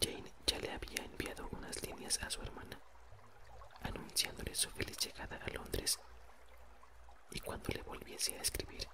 Jane 0.01 0.31
ya 0.45 0.59
le 0.59 0.71
había 0.71 1.03
enviado 1.05 1.47
unas 1.51 1.81
líneas 1.83 2.19
a 2.23 2.29
su 2.29 2.41
hermana, 2.41 2.79
anunciándole 3.81 4.55
su 4.55 4.69
feliz 4.71 4.97
llegada 4.97 5.37
a 5.37 5.49
Londres, 5.49 5.99
y 7.31 7.39
cuando 7.39 7.69
le 7.69 7.83
volviese 7.83 8.37
a 8.37 8.41
escribir, 8.41 8.87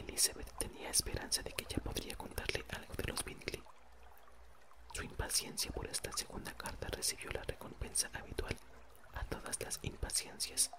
Elizabeth 0.00 0.50
tenía 0.58 0.90
esperanza 0.90 1.42
de 1.42 1.52
que 1.52 1.66
ya 1.68 1.78
podría 1.78 2.16
contarle 2.16 2.64
algo 2.70 2.94
de 2.94 3.04
los 3.04 3.24
Bingley. 3.24 3.62
Su 4.92 5.02
impaciencia 5.02 5.70
por 5.72 5.86
esta 5.86 6.10
segunda 6.12 6.52
carta 6.54 6.88
recibió 6.88 7.30
la 7.30 7.42
recompensa 7.42 8.10
habitual 8.14 8.56
a 9.14 9.24
todas 9.24 9.60
las 9.62 9.78
impaciencias. 9.82 10.70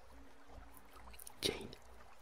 Jane 1.42 1.70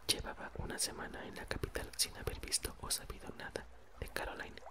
llevaba 0.06 0.50
una 0.58 0.78
semana 0.78 1.24
en 1.26 1.34
la 1.36 1.44
capital 1.46 1.90
sin 1.96 2.16
haber 2.16 2.38
visto 2.40 2.74
o 2.80 2.90
sabido 2.90 3.28
nada 3.36 3.66
de 3.98 4.08
Caroline. 4.08 4.62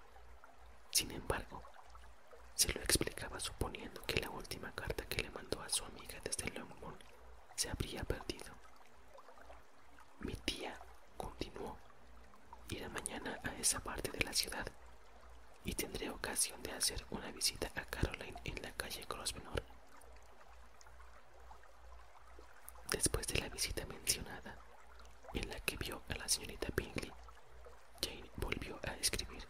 Sin 0.91 1.11
embargo, 1.11 1.63
se 2.55 2.71
lo 2.73 2.81
explicaba 2.81 3.39
suponiendo 3.39 4.01
que 4.05 4.19
la 4.21 4.29
última 4.29 4.71
carta 4.73 5.05
que 5.05 5.21
le 5.23 5.29
mandó 5.31 5.61
a 5.61 5.69
su 5.69 5.83
amiga 5.85 6.19
desde 6.23 6.49
Longbourn 6.51 6.97
se 7.55 7.69
habría 7.69 8.03
perdido. 8.03 8.53
Mi 10.21 10.33
tía 10.35 10.77
continuó, 11.17 11.77
irá 12.69 12.89
mañana 12.89 13.39
a 13.43 13.53
esa 13.55 13.79
parte 13.79 14.11
de 14.11 14.21
la 14.21 14.33
ciudad 14.33 14.65
y 15.65 15.73
tendré 15.73 16.09
ocasión 16.09 16.61
de 16.63 16.71
hacer 16.71 17.05
una 17.09 17.31
visita 17.31 17.71
a 17.75 17.83
Caroline 17.85 18.39
en 18.45 18.61
la 18.61 18.71
calle 18.73 19.05
Grosvenor. 19.09 19.63
Después 22.91 23.27
de 23.27 23.39
la 23.39 23.49
visita 23.49 23.85
mencionada, 23.85 24.57
en 25.33 25.49
la 25.49 25.59
que 25.61 25.77
vio 25.77 26.01
a 26.09 26.15
la 26.15 26.27
señorita 26.27 26.67
Bingley, 26.75 27.11
Jane 28.01 28.29
volvió 28.37 28.79
a 28.87 28.93
escribir. 28.95 29.47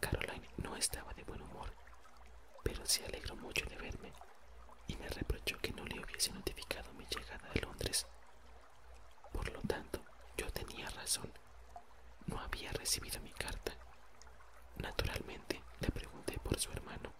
Caroline 0.00 0.48
no 0.58 0.76
estaba 0.76 1.12
de 1.14 1.24
buen 1.24 1.42
humor, 1.42 1.72
pero 2.62 2.84
se 2.86 3.04
alegró 3.04 3.36
mucho 3.36 3.64
de 3.66 3.76
verme 3.76 4.12
y 4.86 4.96
me 4.96 5.08
reprochó 5.08 5.58
que 5.58 5.72
no 5.72 5.84
le 5.84 6.00
hubiese 6.00 6.32
notificado 6.32 6.92
mi 6.94 7.04
llegada 7.06 7.50
a 7.50 7.58
Londres. 7.60 8.06
Por 9.32 9.50
lo 9.52 9.60
tanto, 9.62 9.95
No 12.26 12.40
había 12.40 12.72
recibido 12.72 13.20
mi 13.20 13.30
carta. 13.30 13.72
Naturalmente, 14.78 15.62
le 15.78 15.88
pregunté 15.92 16.36
por 16.40 16.58
su 16.58 16.72
hermano. 16.72 17.12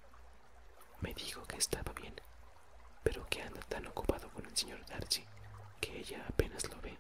Me 1.01 1.15
dijo 1.15 1.45
que 1.45 1.57
estaba 1.57 1.93
bien, 1.93 2.13
pero 3.05 3.25
que 3.29 3.43
anda 3.43 3.61
tan 3.61 3.87
ocupado 3.87 4.29
con 4.31 4.45
el 4.45 4.57
señor 4.57 4.85
Darcy 4.87 5.25
que 5.81 6.01
ella 6.01 6.27
apenas 6.29 6.69
lo 6.69 6.81
ve. 6.81 6.99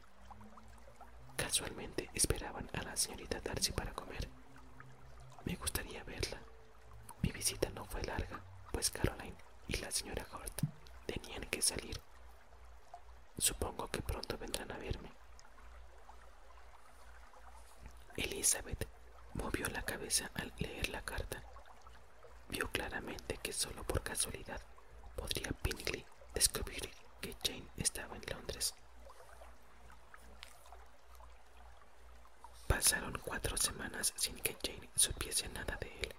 Casualmente 1.37 2.09
esperaban 2.14 2.70
a 2.72 2.82
la 2.82 2.97
señorita 2.97 3.41
Darcy 3.41 3.72
para 3.72 3.93
comer. 3.93 4.28
Me 5.45 5.57
gustaría 5.57 6.05
verla. 6.05 6.41
Mi 7.20 7.32
visita 7.32 7.68
no 7.70 7.84
fue 7.84 8.05
larga, 8.05 8.41
pues 8.70 8.91
Caroline 8.93 9.37
y 9.66 9.78
la 9.78 9.91
señora 9.91 10.24
Hort 10.32 10.61
tenían 11.05 11.43
que 11.51 11.62
salir. 11.62 12.01
Supongo 13.39 13.89
que 13.89 14.03
pronto 14.03 14.39
vendrán 14.39 14.70
a 14.70 14.78
verme. 14.78 15.11
Elizabeth 18.17 18.89
movió 19.35 19.67
la 19.69 19.83
cabeza 19.83 20.31
al 20.35 20.53
leer 20.59 20.89
la 20.89 21.03
carta. 21.03 21.43
Vio 22.49 22.71
claramente 22.71 23.37
que 23.39 23.53
solo 23.53 23.85
por 23.85 24.03
casualidad 24.03 24.61
podría 25.14 25.51
Bingley 25.62 26.05
descubrir 26.35 26.91
que 27.21 27.37
Jane 27.45 27.69
estaba 27.77 28.17
en 28.17 28.23
Londres. 28.33 28.75
Pasaron 32.67 33.21
cuatro 33.25 33.57
semanas 33.57 34.14
sin 34.17 34.37
que 34.41 34.57
Jane 34.64 34.89
supiese 34.95 35.49
nada 35.51 35.77
de 35.77 35.89
él. 36.01 36.14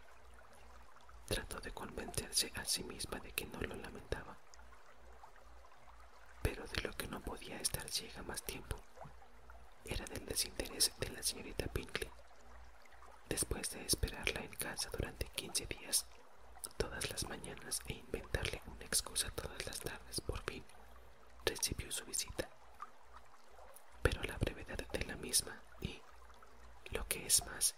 Trató 1.27 1.59
de 1.59 1.71
convencerse 1.71 2.51
a 2.55 2.63
sí 2.63 2.83
misma 2.83 3.19
de 3.19 3.31
que 3.31 3.45
no 3.47 3.59
lo 3.59 3.75
lamentaba, 3.75 4.37
pero 6.41 6.65
de 6.67 6.81
lo 6.81 6.93
que 6.93 7.07
no 7.07 7.21
podía 7.21 7.59
estar 7.59 7.89
ciega 7.89 8.21
más 8.23 8.43
tiempo 8.43 8.77
era 9.89 10.05
del 10.05 10.25
desinterés 10.25 10.91
de 10.99 11.09
la 11.09 11.23
señorita 11.23 11.65
Bingley. 11.73 12.09
Después 13.29 13.69
de 13.71 13.85
esperarla 13.85 14.41
en 14.41 14.53
casa 14.55 14.89
durante 14.91 15.27
quince 15.35 15.65
días, 15.65 16.05
todas 16.77 17.09
las 17.09 17.27
mañanas 17.27 17.81
e 17.87 17.93
inventarle 17.93 18.61
una 18.67 18.85
excusa 18.85 19.29
todas 19.31 19.65
las 19.65 19.79
tardes, 19.79 20.21
por 20.21 20.41
fin 20.43 20.63
recibió 21.45 21.91
su 21.91 22.05
visita. 22.05 22.49
Pero 24.01 24.21
la 24.23 24.37
brevedad 24.37 24.77
de 24.77 25.03
la 25.05 25.15
misma 25.17 25.61
y, 25.81 26.01
lo 26.91 27.07
que 27.07 27.25
es 27.25 27.45
más, 27.45 27.75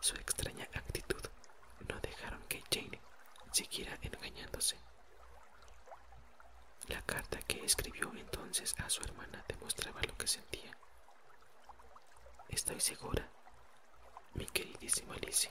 su 0.00 0.14
extraña 0.16 0.68
actitud 0.74 1.22
no 1.88 1.98
dejaron 2.00 2.42
que 2.48 2.62
Jane 2.70 3.00
siguiera 3.52 3.98
engañándose. 4.02 4.76
La 6.88 7.00
carta 7.02 7.38
que 7.42 7.64
escribió 7.64 8.12
entonces 8.14 8.74
a 8.78 8.90
su 8.90 9.02
hermana 9.02 9.42
demostraba 9.48 10.02
lo 10.02 10.14
que 10.16 10.26
sentía. 10.26 10.76
Estoy 12.54 12.78
segura, 12.78 13.28
mi 14.34 14.46
queridísima 14.46 15.16
Lizzie, 15.16 15.50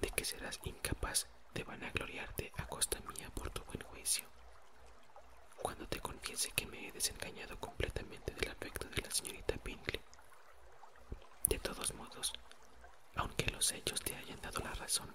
de 0.00 0.08
que 0.10 0.24
serás 0.24 0.60
incapaz 0.62 1.26
de 1.52 1.64
vanagloriarte 1.64 2.52
a 2.58 2.66
costa 2.68 3.00
mía 3.00 3.28
por 3.34 3.50
tu 3.50 3.64
buen 3.64 3.82
juicio. 3.82 4.24
Cuando 5.60 5.88
te 5.88 5.98
confiese 5.98 6.52
que 6.52 6.64
me 6.66 6.86
he 6.86 6.92
desengañado 6.92 7.58
completamente 7.58 8.32
del 8.34 8.52
afecto 8.52 8.88
de 8.88 9.02
la 9.02 9.10
señorita 9.10 9.56
Bingley. 9.64 10.00
De 11.48 11.58
todos 11.58 11.92
modos, 11.94 12.32
aunque 13.16 13.50
los 13.50 13.72
hechos 13.72 14.00
te 14.00 14.14
hayan 14.14 14.40
dado 14.40 14.60
la 14.60 14.74
razón, 14.74 15.10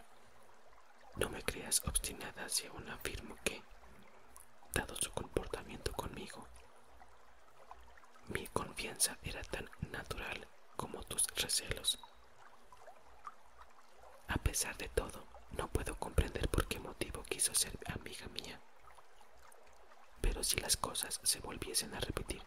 no 1.16 1.30
me 1.30 1.42
creas 1.42 1.82
obstinada 1.86 2.50
si 2.50 2.68
aún 2.68 2.90
afirmo 2.90 3.38
que, 3.46 3.64
dado 4.74 4.94
su 4.98 5.10
comportamiento 5.14 5.94
conmigo, 5.94 6.46
mi 8.28 8.46
confianza 8.48 9.18
era 9.24 9.42
tan 9.42 9.70
natural 9.90 10.46
como 10.76 11.04
tus 11.04 11.26
recelos. 11.36 12.00
A 14.28 14.36
pesar 14.38 14.78
de 14.78 14.90
todo, 14.90 15.26
no 15.52 15.68
puedo 15.70 15.98
comprender 15.98 16.50
por 16.50 16.68
qué 16.68 16.80
motivo 16.80 17.24
quiso 17.24 17.54
ser 17.54 17.78
amiga 17.88 18.28
mía. 18.28 18.60
Pero 20.22 20.44
si 20.44 20.58
las 20.58 20.78
cosas 20.78 21.20
se 21.24 21.40
volviesen 21.40 21.94
a 21.94 22.00
repetir, 22.00 22.42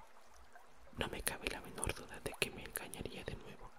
no 0.97 1.09
me 1.09 1.23
cabe 1.23 1.49
la 1.49 1.61
menor 1.61 1.95
duda 1.95 2.19
de 2.21 2.35
que 2.41 2.51
me 2.51 2.65
engañaría 2.65 3.25
de 3.25 3.37
nuevo. 3.37 3.71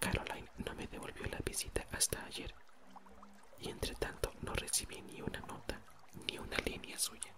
Caroline 0.00 0.50
no 0.58 0.74
me 0.74 0.86
devolvió 0.86 1.26
la 1.26 1.38
visita 1.44 1.86
hasta 1.92 2.24
ayer, 2.24 2.54
y 3.58 3.70
entre 3.70 3.94
tanto 3.94 4.32
no 4.42 4.54
recibí 4.54 5.00
ni 5.02 5.20
una 5.22 5.40
nota 5.40 5.80
ni 6.26 6.38
una 6.38 6.56
línea 6.58 6.98
suya. 6.98 7.34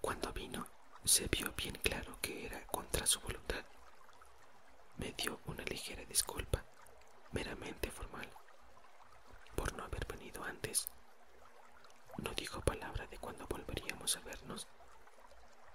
Cuando 0.00 0.32
vino, 0.32 0.66
se 1.06 1.28
vio 1.28 1.52
bien 1.56 1.74
claro 1.76 2.18
que 2.20 2.46
era 2.46 2.66
contra 2.66 3.06
su 3.06 3.20
voluntad. 3.20 3.64
Me 4.96 5.12
dio 5.12 5.40
una 5.46 5.62
ligera 5.64 6.04
disculpa, 6.04 6.64
meramente 7.30 7.90
formal, 7.92 8.28
por 9.54 9.72
no 9.74 9.84
haber 9.84 10.04
venido 10.06 10.42
antes. 10.42 10.88
No 12.18 12.32
dijo 12.34 12.60
palabra 12.60 13.06
de 13.06 13.18
cuándo 13.18 13.46
volveríamos 13.46 14.16
a 14.16 14.20
vernos 14.20 14.66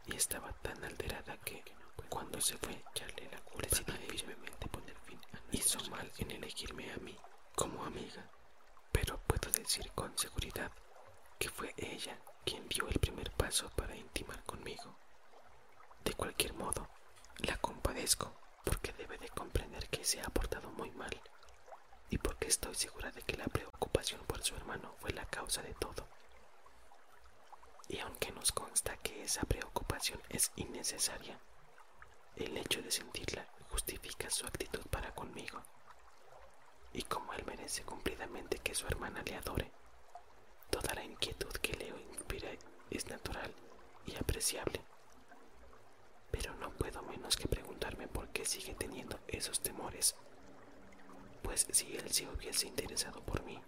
y 0.05 0.15
estaba 0.15 0.51
tan 0.61 0.84
alterada 0.84 1.38
que 1.38 1.63
cuando 2.09 2.41
se 2.41 2.57
fue 2.57 2.84
echarle 2.91 3.29
la 3.32 3.39
culpa 3.39 3.69
decidí 3.69 4.17
firmemente 4.17 4.67
poner 4.67 4.97
fin 5.05 5.19
a 5.34 5.55
Hizo 5.55 5.79
mal 5.91 6.11
en 6.17 6.32
elegirme 6.32 6.91
a 6.91 6.97
mí 6.97 7.17
como 7.55 7.86
amiga, 7.86 8.29
pero 8.91 9.17
puedo 9.21 9.49
decir 9.51 9.91
con 9.93 10.17
seguridad 10.17 10.71
que 11.39 11.49
fue 11.49 11.73
ella 11.77 12.19
quien 12.43 12.67
dio 12.67 12.88
el 12.89 12.99
primer 12.99 13.32
paso 13.32 13.69
para 13.75 13.95
intimar 13.95 14.43
conmigo. 14.43 14.97
De 16.04 16.14
cualquier 16.14 16.54
modo, 16.54 16.88
la 17.39 17.58
compadezco 17.58 18.34
porque 18.64 18.93
debe 18.93 19.18
de 19.18 19.30
comprender 19.30 19.88
que 19.89 20.04
se 20.04 20.22
ha 20.22 20.30
portado 20.30 20.70
muy 20.72 20.91
mal 20.91 21.22
y 22.10 22.18
porque 22.18 22.47
estoy 22.47 22.76
segura 22.76 23.12
de 23.12 23.22
que 23.24 23.38
la 23.38 23.45
preocupación 23.45 24.22
por 24.26 24.43
su 24.43 24.56
hermano 24.56 24.95
fue 24.99 25.12
la 25.12 25.26
causa 25.26 25.62
de 25.62 25.74
todo. 25.76 26.08
Y 27.88 27.99
aunque 27.99 28.32
nos 28.32 28.52
consta 28.52 28.97
que 28.97 29.24
esa 29.24 29.41
preocupación 29.43 30.22
es 30.30 30.52
innecesaria, 30.56 31.39
el 32.36 32.58
hecho 32.58 32.82
de 32.82 32.91
sentirla 32.91 33.47
justifica 33.70 34.30
su 34.30 34.45
actitud 34.45 34.86
para 34.89 35.14
conmigo. 35.14 35.62
Y 36.93 37.04
como 37.04 37.34
él 37.34 37.45
merece 37.45 37.84
cumplidamente 37.84 38.58
que 38.60 38.76
su 38.76 38.86
hermana 38.88 39.22
le 39.24 39.36
adore, 39.36 39.72
toda 40.70 40.93
la 40.93 41.04
inquietud 41.04 41.52
que 41.62 41.74
Leo 41.74 41.97
inspira 41.97 42.49
es 42.89 43.08
natural 43.08 43.54
y 44.06 44.16
apreciable. 44.16 44.91
Pero 46.32 46.55
no 46.55 46.71
puedo 46.71 47.01
menos 47.03 47.36
que 47.36 47.47
preguntarme 47.47 48.07
por 48.07 48.29
qué 48.29 48.45
sigue 48.45 48.73
teniendo 48.73 49.19
esos 49.27 49.61
temores. 49.61 50.15
Pues 51.43 51.67
si 51.71 51.95
él 51.95 52.09
se 52.11 52.27
hubiese 52.27 52.67
interesado 52.67 53.21
por 53.21 53.43
mí, 53.43 53.59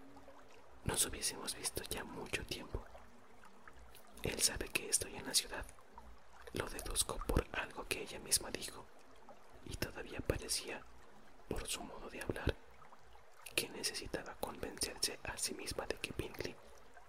nos 0.86 1.06
hubiésemos 1.06 1.56
visto 1.56 1.84
ya 1.90 2.04
mucho 2.04 2.46
tiempo. 2.46 2.84
Él 4.24 4.42
sabe 4.42 4.68
que 4.70 4.90
estoy 4.90 5.16
en 5.16 5.26
la 5.26 5.34
ciudad. 5.34 5.66
Lo 6.54 6.68
deduzco 6.70 7.18
por 7.28 7.46
algo 7.54 7.86
que 7.88 8.02
ella 8.04 8.20
misma 8.20 8.52
dijo. 8.52 8.86
Y 9.66 9.76
todavía 9.76 10.20
parecía, 10.20 10.82
por 11.50 11.68
su 11.68 11.82
modo 11.84 12.10
de 12.10 12.22
hablar, 12.22 12.56
que 13.56 13.70
necesitaba 13.70 14.36
convencerse 14.36 15.20
a 15.24 15.38
sí 15.38 15.54
misma 15.54 15.86
de 15.88 15.96
que 15.96 16.14
Bingley 16.18 16.56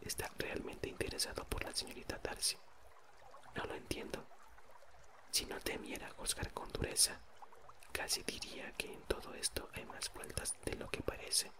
está 0.00 0.30
realmente 0.38 0.88
interesado 0.88 1.44
por 1.44 1.64
la 1.64 1.74
señorita 1.74 2.18
Darcy. 2.22 2.56
No 3.56 3.64
lo 3.64 3.74
entiendo. 3.74 4.24
Si 5.34 5.46
no 5.46 5.58
temiera 5.58 6.08
juzgar 6.10 6.52
con 6.52 6.70
dureza, 6.70 7.18
casi 7.90 8.22
diría 8.22 8.70
que 8.78 8.92
en 8.92 9.02
todo 9.02 9.34
esto 9.34 9.68
hay 9.72 9.84
más 9.84 10.14
vueltas 10.14 10.54
de 10.64 10.76
lo 10.76 10.88
que 10.88 11.02
parece. 11.02 11.50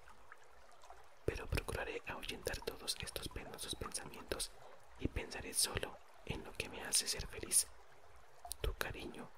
Pero 1.25 1.49
procuraré 1.49 2.01
ahuyentar 2.07 2.57
todos 2.59 2.97
estos 3.01 3.29
penosos 3.31 3.75
pensamientos 3.75 4.53
y 5.01 5.09
pensaré 5.09 5.53
solo 5.55 5.99
en 6.25 6.45
lo 6.45 6.53
que 6.53 6.69
me 6.69 6.85
hace 6.85 7.09
ser 7.09 7.27
feliz, 7.27 7.67
tu 8.61 8.73
cariño 8.75 9.29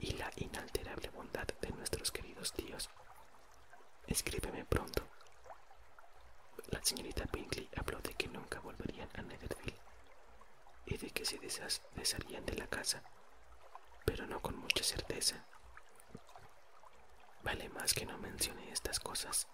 y 0.00 0.14
la 0.14 0.32
inalterable 0.34 1.08
bondad 1.10 1.46
de 1.60 1.70
nuestros 1.70 2.10
queridos 2.10 2.54
tíos. 2.54 2.90
Escríbeme 4.08 4.64
pronto. 4.64 5.04
La 6.72 6.82
señorita 6.82 7.24
Bingley 7.32 7.70
habló 7.76 8.00
de 8.00 8.14
que 8.14 8.26
nunca 8.26 8.58
volverían 8.58 9.10
a 9.14 9.22
Netherfield 9.22 9.78
y 10.86 10.96
de 10.96 11.10
que 11.10 11.24
se 11.24 11.38
desharían 11.94 12.44
de 12.46 12.54
la 12.56 12.66
casa, 12.66 13.00
pero 14.06 14.26
no 14.26 14.40
con 14.40 14.56
mucha 14.56 14.82
certeza. 14.82 15.44
Vale 17.42 17.68
más 17.68 17.92
que 17.92 18.06
no 18.06 18.16
mencione 18.16 18.72
estas 18.72 18.98
cosas. 18.98 19.46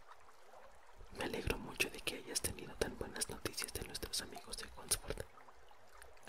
Me 1.18 1.24
alegro 1.24 1.58
mucho 1.58 1.90
de 1.90 2.00
que 2.00 2.16
hayas 2.18 2.40
tenido 2.40 2.72
tan 2.76 2.96
buenas 2.96 3.28
noticias 3.28 3.72
de 3.72 3.82
nuestros 3.86 4.22
amigos 4.22 4.56
de 4.58 4.68
Hunsford. 4.76 5.24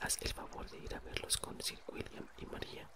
Haz 0.01 0.17
el 0.21 0.33
favor 0.33 0.69
de 0.69 0.79
ir 0.79 0.95
a 0.95 0.99
verlos 1.01 1.37
con 1.37 1.61
Sir 1.61 1.79
William 1.87 2.27
y 2.37 2.45
María. 2.47 2.89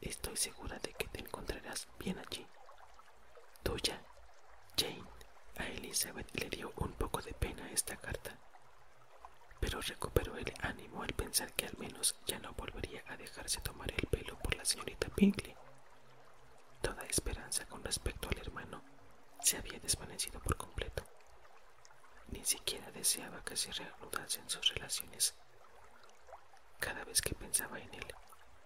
Estoy 0.00 0.36
segura 0.36 0.78
de 0.78 0.92
que 0.94 1.06
te 1.08 1.20
encontrarás 1.20 1.86
bien 1.98 2.18
allí. 2.18 2.46
Tuya, 3.62 4.02
Jane. 4.76 5.04
A 5.58 5.66
Elizabeth 5.66 6.28
le 6.40 6.48
dio 6.48 6.72
un 6.76 6.92
poco 6.94 7.20
de 7.20 7.34
pena 7.34 7.70
esta 7.70 7.96
carta, 7.96 8.38
pero 9.62 9.80
recuperó 9.80 10.36
el 10.36 10.52
ánimo 10.60 11.04
al 11.04 11.12
pensar 11.12 11.52
que 11.52 11.66
al 11.66 11.78
menos 11.78 12.16
ya 12.26 12.36
no 12.40 12.52
volvería 12.54 13.04
a 13.06 13.16
dejarse 13.16 13.60
tomar 13.60 13.88
el 13.92 14.08
pelo 14.08 14.36
por 14.40 14.56
la 14.56 14.64
señorita 14.64 15.06
Bingley. 15.16 15.54
Toda 16.80 17.04
esperanza 17.06 17.64
con 17.66 17.84
respecto 17.84 18.28
al 18.28 18.38
hermano 18.38 18.82
se 19.40 19.58
había 19.58 19.78
desvanecido 19.78 20.40
por 20.40 20.56
completo. 20.56 21.04
Ni 22.32 22.44
siquiera 22.44 22.90
deseaba 22.90 23.40
que 23.44 23.56
se 23.56 23.70
reanudasen 23.70 24.50
sus 24.50 24.68
relaciones. 24.74 25.32
Cada 26.80 27.04
vez 27.04 27.22
que 27.22 27.36
pensaba 27.36 27.78
en 27.78 27.94
él, 27.94 28.06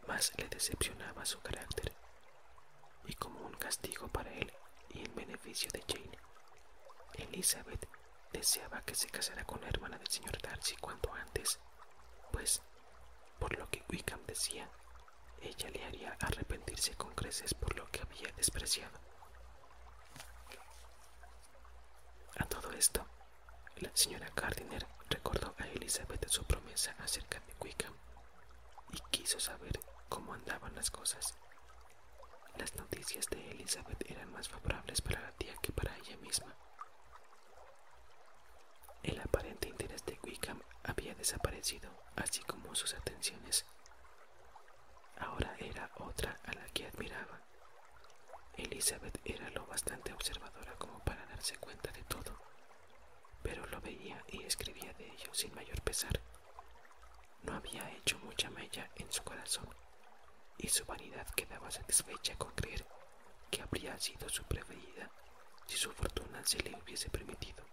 más 0.08 0.32
le 0.38 0.48
decepcionaba 0.48 1.26
su 1.26 1.38
carácter. 1.40 1.92
Y 3.04 3.12
como 3.16 3.40
un 3.40 3.54
castigo 3.56 4.08
para 4.08 4.32
él 4.32 4.50
y 4.94 5.04
en 5.04 5.14
beneficio 5.14 5.68
de 5.72 5.84
Jane, 5.86 6.18
Elizabeth 7.28 7.86
deseaba 8.36 8.82
que 8.82 8.94
se 8.94 9.08
casara 9.08 9.44
con 9.44 9.60
la 9.62 9.68
hermana 9.68 9.96
del 9.96 10.08
señor 10.08 10.38
Darcy 10.42 10.76
cuanto 10.76 11.12
antes, 11.14 11.58
pues, 12.30 12.60
por 13.38 13.56
lo 13.56 13.68
que 13.70 13.82
Wickham 13.88 14.22
decía, 14.26 14.68
ella 15.40 15.70
le 15.70 15.84
haría 15.84 16.16
arrepentirse 16.20 16.94
con 16.96 17.14
creces 17.14 17.54
por 17.54 17.74
lo 17.74 17.90
que 17.90 18.02
había 18.02 18.30
despreciado. 18.32 18.98
A 22.38 22.44
todo 22.44 22.70
esto, 22.72 23.06
la 23.76 23.90
señora 23.94 24.30
Gardiner 24.36 24.86
recordó 25.08 25.54
a 25.58 25.66
Elizabeth 25.68 26.28
su 26.28 26.44
promesa 26.44 26.94
acerca 26.98 27.40
de 27.40 27.54
Wickham 27.60 27.94
y 28.92 29.00
quiso 29.10 29.40
saber 29.40 29.80
cómo 30.10 30.34
andaban 30.34 30.74
las 30.74 30.90
cosas. 30.90 31.34
Las 32.58 32.74
noticias 32.74 33.26
de 33.30 33.50
Elizabeth 33.52 34.10
eran 34.10 34.30
más 34.30 34.48
favorables 34.48 35.00
para 35.00 35.22
la 35.22 35.32
tía 35.32 35.54
que 35.62 35.72
para 35.72 35.96
ella 35.96 36.16
misma. 36.18 36.54
El 39.02 39.20
aparente 39.20 39.68
interés 39.68 40.04
de 40.04 40.18
Wickham 40.22 40.60
había 40.84 41.14
desaparecido, 41.14 41.90
así 42.16 42.40
como 42.42 42.74
sus 42.74 42.94
atenciones. 42.94 43.64
Ahora 45.18 45.54
era 45.58 45.90
otra 45.96 46.38
a 46.44 46.52
la 46.52 46.64
que 46.68 46.86
admiraba. 46.86 47.40
Elizabeth 48.56 49.20
era 49.24 49.48
lo 49.50 49.66
bastante 49.66 50.12
observadora 50.12 50.74
como 50.76 50.98
para 51.00 51.24
darse 51.26 51.56
cuenta 51.58 51.90
de 51.92 52.02
todo, 52.04 52.36
pero 53.42 53.66
lo 53.66 53.80
veía 53.80 54.22
y 54.28 54.42
escribía 54.44 54.92
de 54.94 55.06
ello 55.08 55.32
sin 55.32 55.54
mayor 55.54 55.80
pesar. 55.82 56.20
No 57.42 57.54
había 57.54 57.90
hecho 57.92 58.18
mucha 58.20 58.50
mella 58.50 58.90
en 58.96 59.10
su 59.12 59.22
corazón, 59.22 59.68
y 60.58 60.68
su 60.68 60.84
vanidad 60.84 61.26
quedaba 61.34 61.70
satisfecha 61.70 62.36
con 62.36 62.52
creer 62.52 62.86
que 63.50 63.62
habría 63.62 63.98
sido 63.98 64.28
su 64.28 64.42
preferida 64.44 65.10
si 65.66 65.76
su 65.76 65.92
fortuna 65.92 66.44
se 66.44 66.58
le 66.60 66.76
hubiese 66.76 67.10
permitido. 67.10 67.64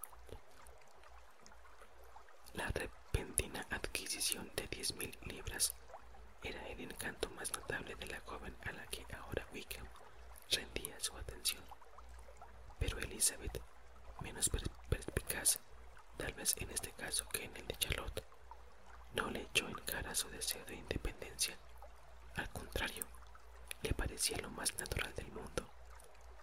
La 2.54 2.68
repentina 2.70 3.66
adquisición 3.72 4.52
de 4.56 4.68
diez 4.68 4.94
mil 4.96 5.18
libras 5.24 5.74
era 6.44 6.68
el 6.68 6.82
encanto 6.82 7.30
más 7.32 7.52
notable 7.52 7.96
de 7.96 8.06
la 8.06 8.20
joven 8.22 8.56
a 8.66 8.72
la 8.74 8.86
que 8.88 9.06
ahora 9.16 9.48
Wickham 9.52 9.88
rendía 10.52 11.00
su 11.00 11.18
atención. 11.18 11.64
Pero 12.80 13.00
Elizabeth, 13.00 13.60
menos 14.22 14.52
perspicaz, 14.90 15.60
tal 16.18 16.34
vez 16.34 16.56
en 16.58 16.70
este 16.70 16.92
caso 16.92 17.28
que 17.30 17.46
en 17.46 17.58
el 17.58 17.66
de 17.66 17.76
Charlotte, 17.78 18.24
no 19.16 19.30
le 19.32 19.42
echó 19.42 19.68
en 19.68 19.76
cara 19.86 20.14
su 20.14 20.30
deseo 20.30 20.64
de 20.66 20.76
independencia. 20.76 21.58
Al 22.36 22.50
contrario, 22.52 23.08
le 23.82 23.94
parecía 23.96 24.38
lo 24.38 24.52
más 24.52 24.76
natural 24.78 25.14
del 25.16 25.32
mundo, 25.32 25.68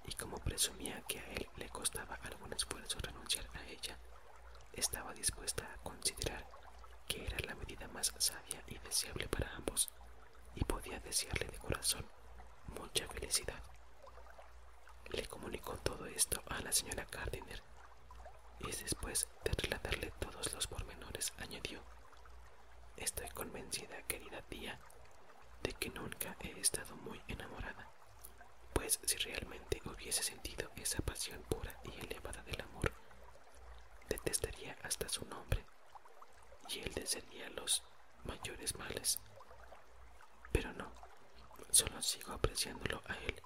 y 0.07 0.13
como 0.15 0.39
presumía 0.39 1.03
que 1.03 1.21
a 1.21 1.27
él 1.35 1.49
le 1.57 1.69
costaba 1.69 2.17
algún 2.17 2.53
esfuerzo 2.53 2.99
renunciar 3.01 3.47
a 3.55 3.65
ella, 3.67 3.97
estaba 4.81 5.12
dispuesta 5.12 5.62
a 5.64 5.76
considerar 5.83 6.47
que 7.07 7.26
era 7.26 7.37
la 7.47 7.55
medida 7.55 7.87
más 7.89 8.14
sabia 8.16 8.62
y 8.66 8.78
deseable 8.78 9.28
para 9.28 9.55
ambos, 9.57 9.91
y 10.55 10.64
podía 10.64 10.99
desearle 11.01 11.47
de 11.49 11.59
corazón 11.59 12.07
mucha 12.68 13.07
felicidad. 13.09 13.62
Le 15.11 15.26
comunicó 15.26 15.76
todo 15.78 16.07
esto 16.07 16.43
a 16.49 16.61
la 16.61 16.72
señora 16.72 17.07
Gardiner, 17.11 17.62
y 18.61 18.66
después 18.66 19.28
de 19.45 19.53
relatarle 19.53 20.12
todos 20.18 20.53
los 20.55 20.66
pormenores 20.66 21.33
añadió, 21.39 21.83
Estoy 22.97 23.28
convencida, 23.31 24.03
querida 24.05 24.41
tía, 24.43 24.78
de 25.62 25.72
que 25.74 25.91
nunca 25.91 26.37
he 26.41 26.59
estado 26.59 26.97
muy 26.97 27.20
enamorada, 27.28 27.87
pues 28.72 28.99
si 29.05 29.16
realmente 29.18 29.83
hubiese 29.85 30.22
sentido 30.22 30.70
esa 30.76 31.03
pasión 31.03 31.43
pura 31.43 31.78
y 31.85 32.01
elevada 32.01 32.43
del 32.45 32.61
amor, 32.62 32.89
hasta 34.83 35.09
su 35.09 35.25
nombre 35.27 35.65
y 36.69 36.81
él 36.81 36.93
desearía 36.95 37.49
los 37.51 37.83
mayores 38.25 38.75
males. 38.77 39.19
Pero 40.53 40.73
no, 40.75 40.93
solo 41.71 42.01
sigo 42.03 42.33
apreciándolo 42.33 43.03
a 43.07 43.15
él. 43.17 43.43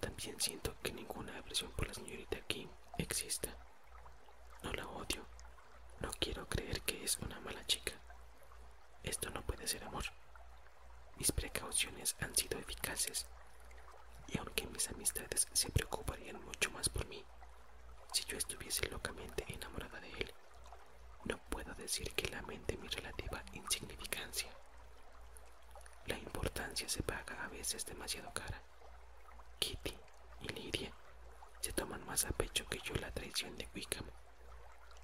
También 0.00 0.40
siento 0.40 0.74
que 0.82 0.92
ninguna 0.92 1.36
aversión 1.36 1.70
por 1.72 1.88
la 1.88 1.94
señorita 1.94 2.40
King 2.42 2.68
exista. 2.98 3.48
No 4.62 4.72
la 4.72 4.86
odio, 4.88 5.26
no 6.00 6.10
quiero 6.18 6.48
creer 6.48 6.80
que 6.82 7.04
es 7.04 7.16
una 7.18 7.38
mala 7.40 7.64
chica. 7.66 7.92
Esto 9.02 9.30
no 9.30 9.42
puede 9.42 9.66
ser 9.66 9.84
amor. 9.84 10.04
Mis 11.16 11.32
precauciones 11.32 12.16
han 12.20 12.34
sido 12.34 12.58
eficaces 12.58 13.26
y 14.28 14.38
aunque 14.38 14.66
mis 14.66 14.88
amistades 14.88 15.46
se 15.52 15.70
preocuparían 15.70 16.42
mucho 16.44 16.70
más 16.72 16.88
por 16.88 17.06
mí, 17.06 17.24
si 18.16 18.24
yo 18.24 18.38
estuviese 18.38 18.88
locamente 18.88 19.44
enamorada 19.46 20.00
de 20.00 20.08
él, 20.08 20.32
no 21.24 21.36
puedo 21.50 21.74
decir 21.74 22.10
que 22.12 22.26
lamente 22.28 22.74
mi 22.78 22.88
relativa 22.88 23.44
insignificancia. 23.52 24.48
La 26.06 26.16
importancia 26.16 26.88
se 26.88 27.02
paga 27.02 27.44
a 27.44 27.48
veces 27.48 27.84
demasiado 27.84 28.32
cara. 28.32 28.58
Kitty 29.58 29.94
y 30.40 30.48
Lidia 30.48 30.90
se 31.60 31.74
toman 31.74 32.06
más 32.06 32.24
a 32.24 32.30
pecho 32.30 32.66
que 32.70 32.78
yo 32.78 32.94
la 32.94 33.12
traición 33.12 33.54
de 33.58 33.68
Wickham. 33.74 34.06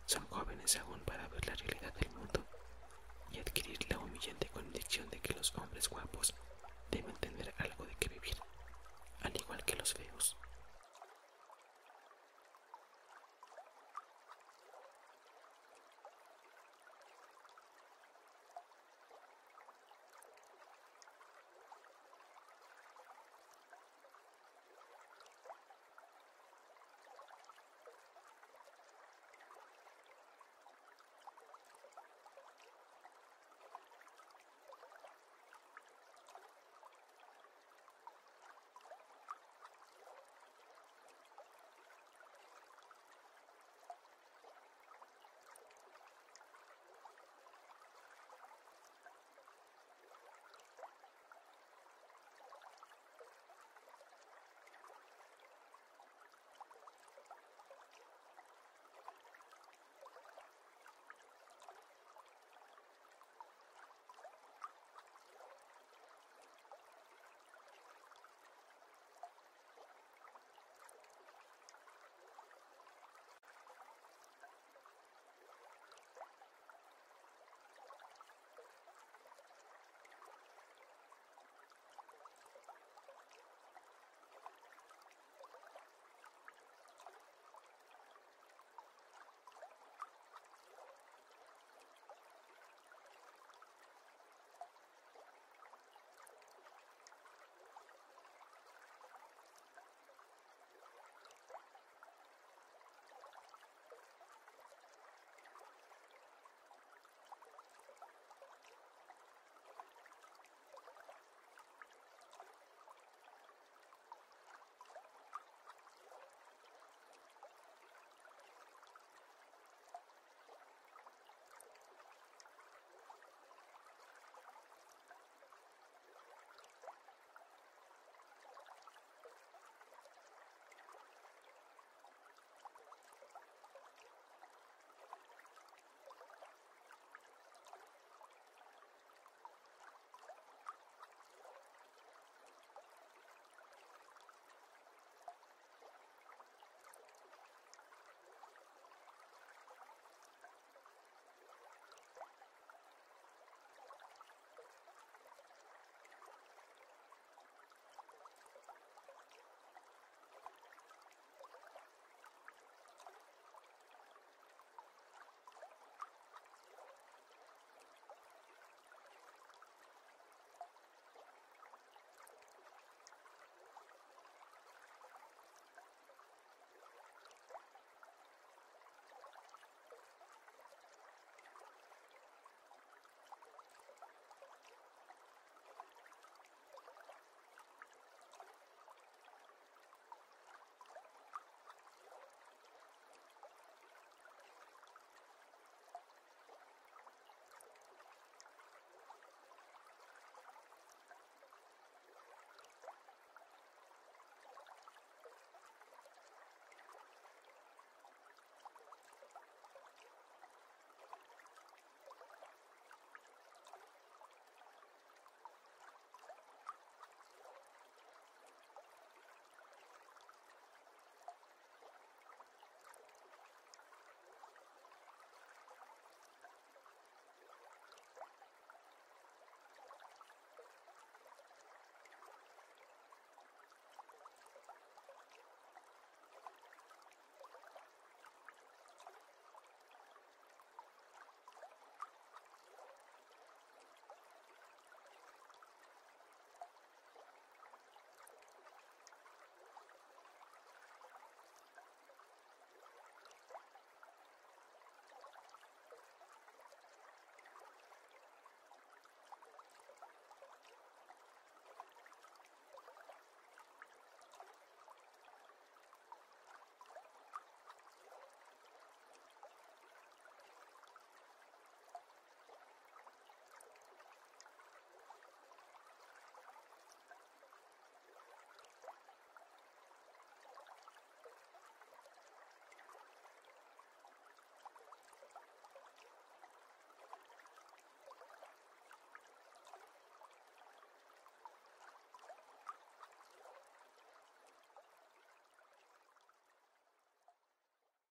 Son 0.06 0.26
jóvenes 0.28 0.74
aún 0.76 1.00
para 1.00 1.28
ver 1.28 1.46
la 1.46 1.54
realidad 1.54 1.92
del 1.92 2.08
mundo 2.12 2.42
y 3.30 3.40
adquirir 3.40 3.78
la 3.90 3.98
humillante 3.98 4.48
convicción 4.48 5.10
de 5.10 5.20
que 5.20 5.34
los 5.34 5.54
hombres 5.58 5.86
guapos 5.90 6.34
deben 6.90 7.14
tener 7.16 7.52
algo 7.58 7.84
de 7.84 7.94
qué 7.96 8.08
vivir, 8.08 8.36
al 9.20 9.36
igual 9.36 9.62
que 9.66 9.76
los 9.76 9.92
feos. 9.92 10.34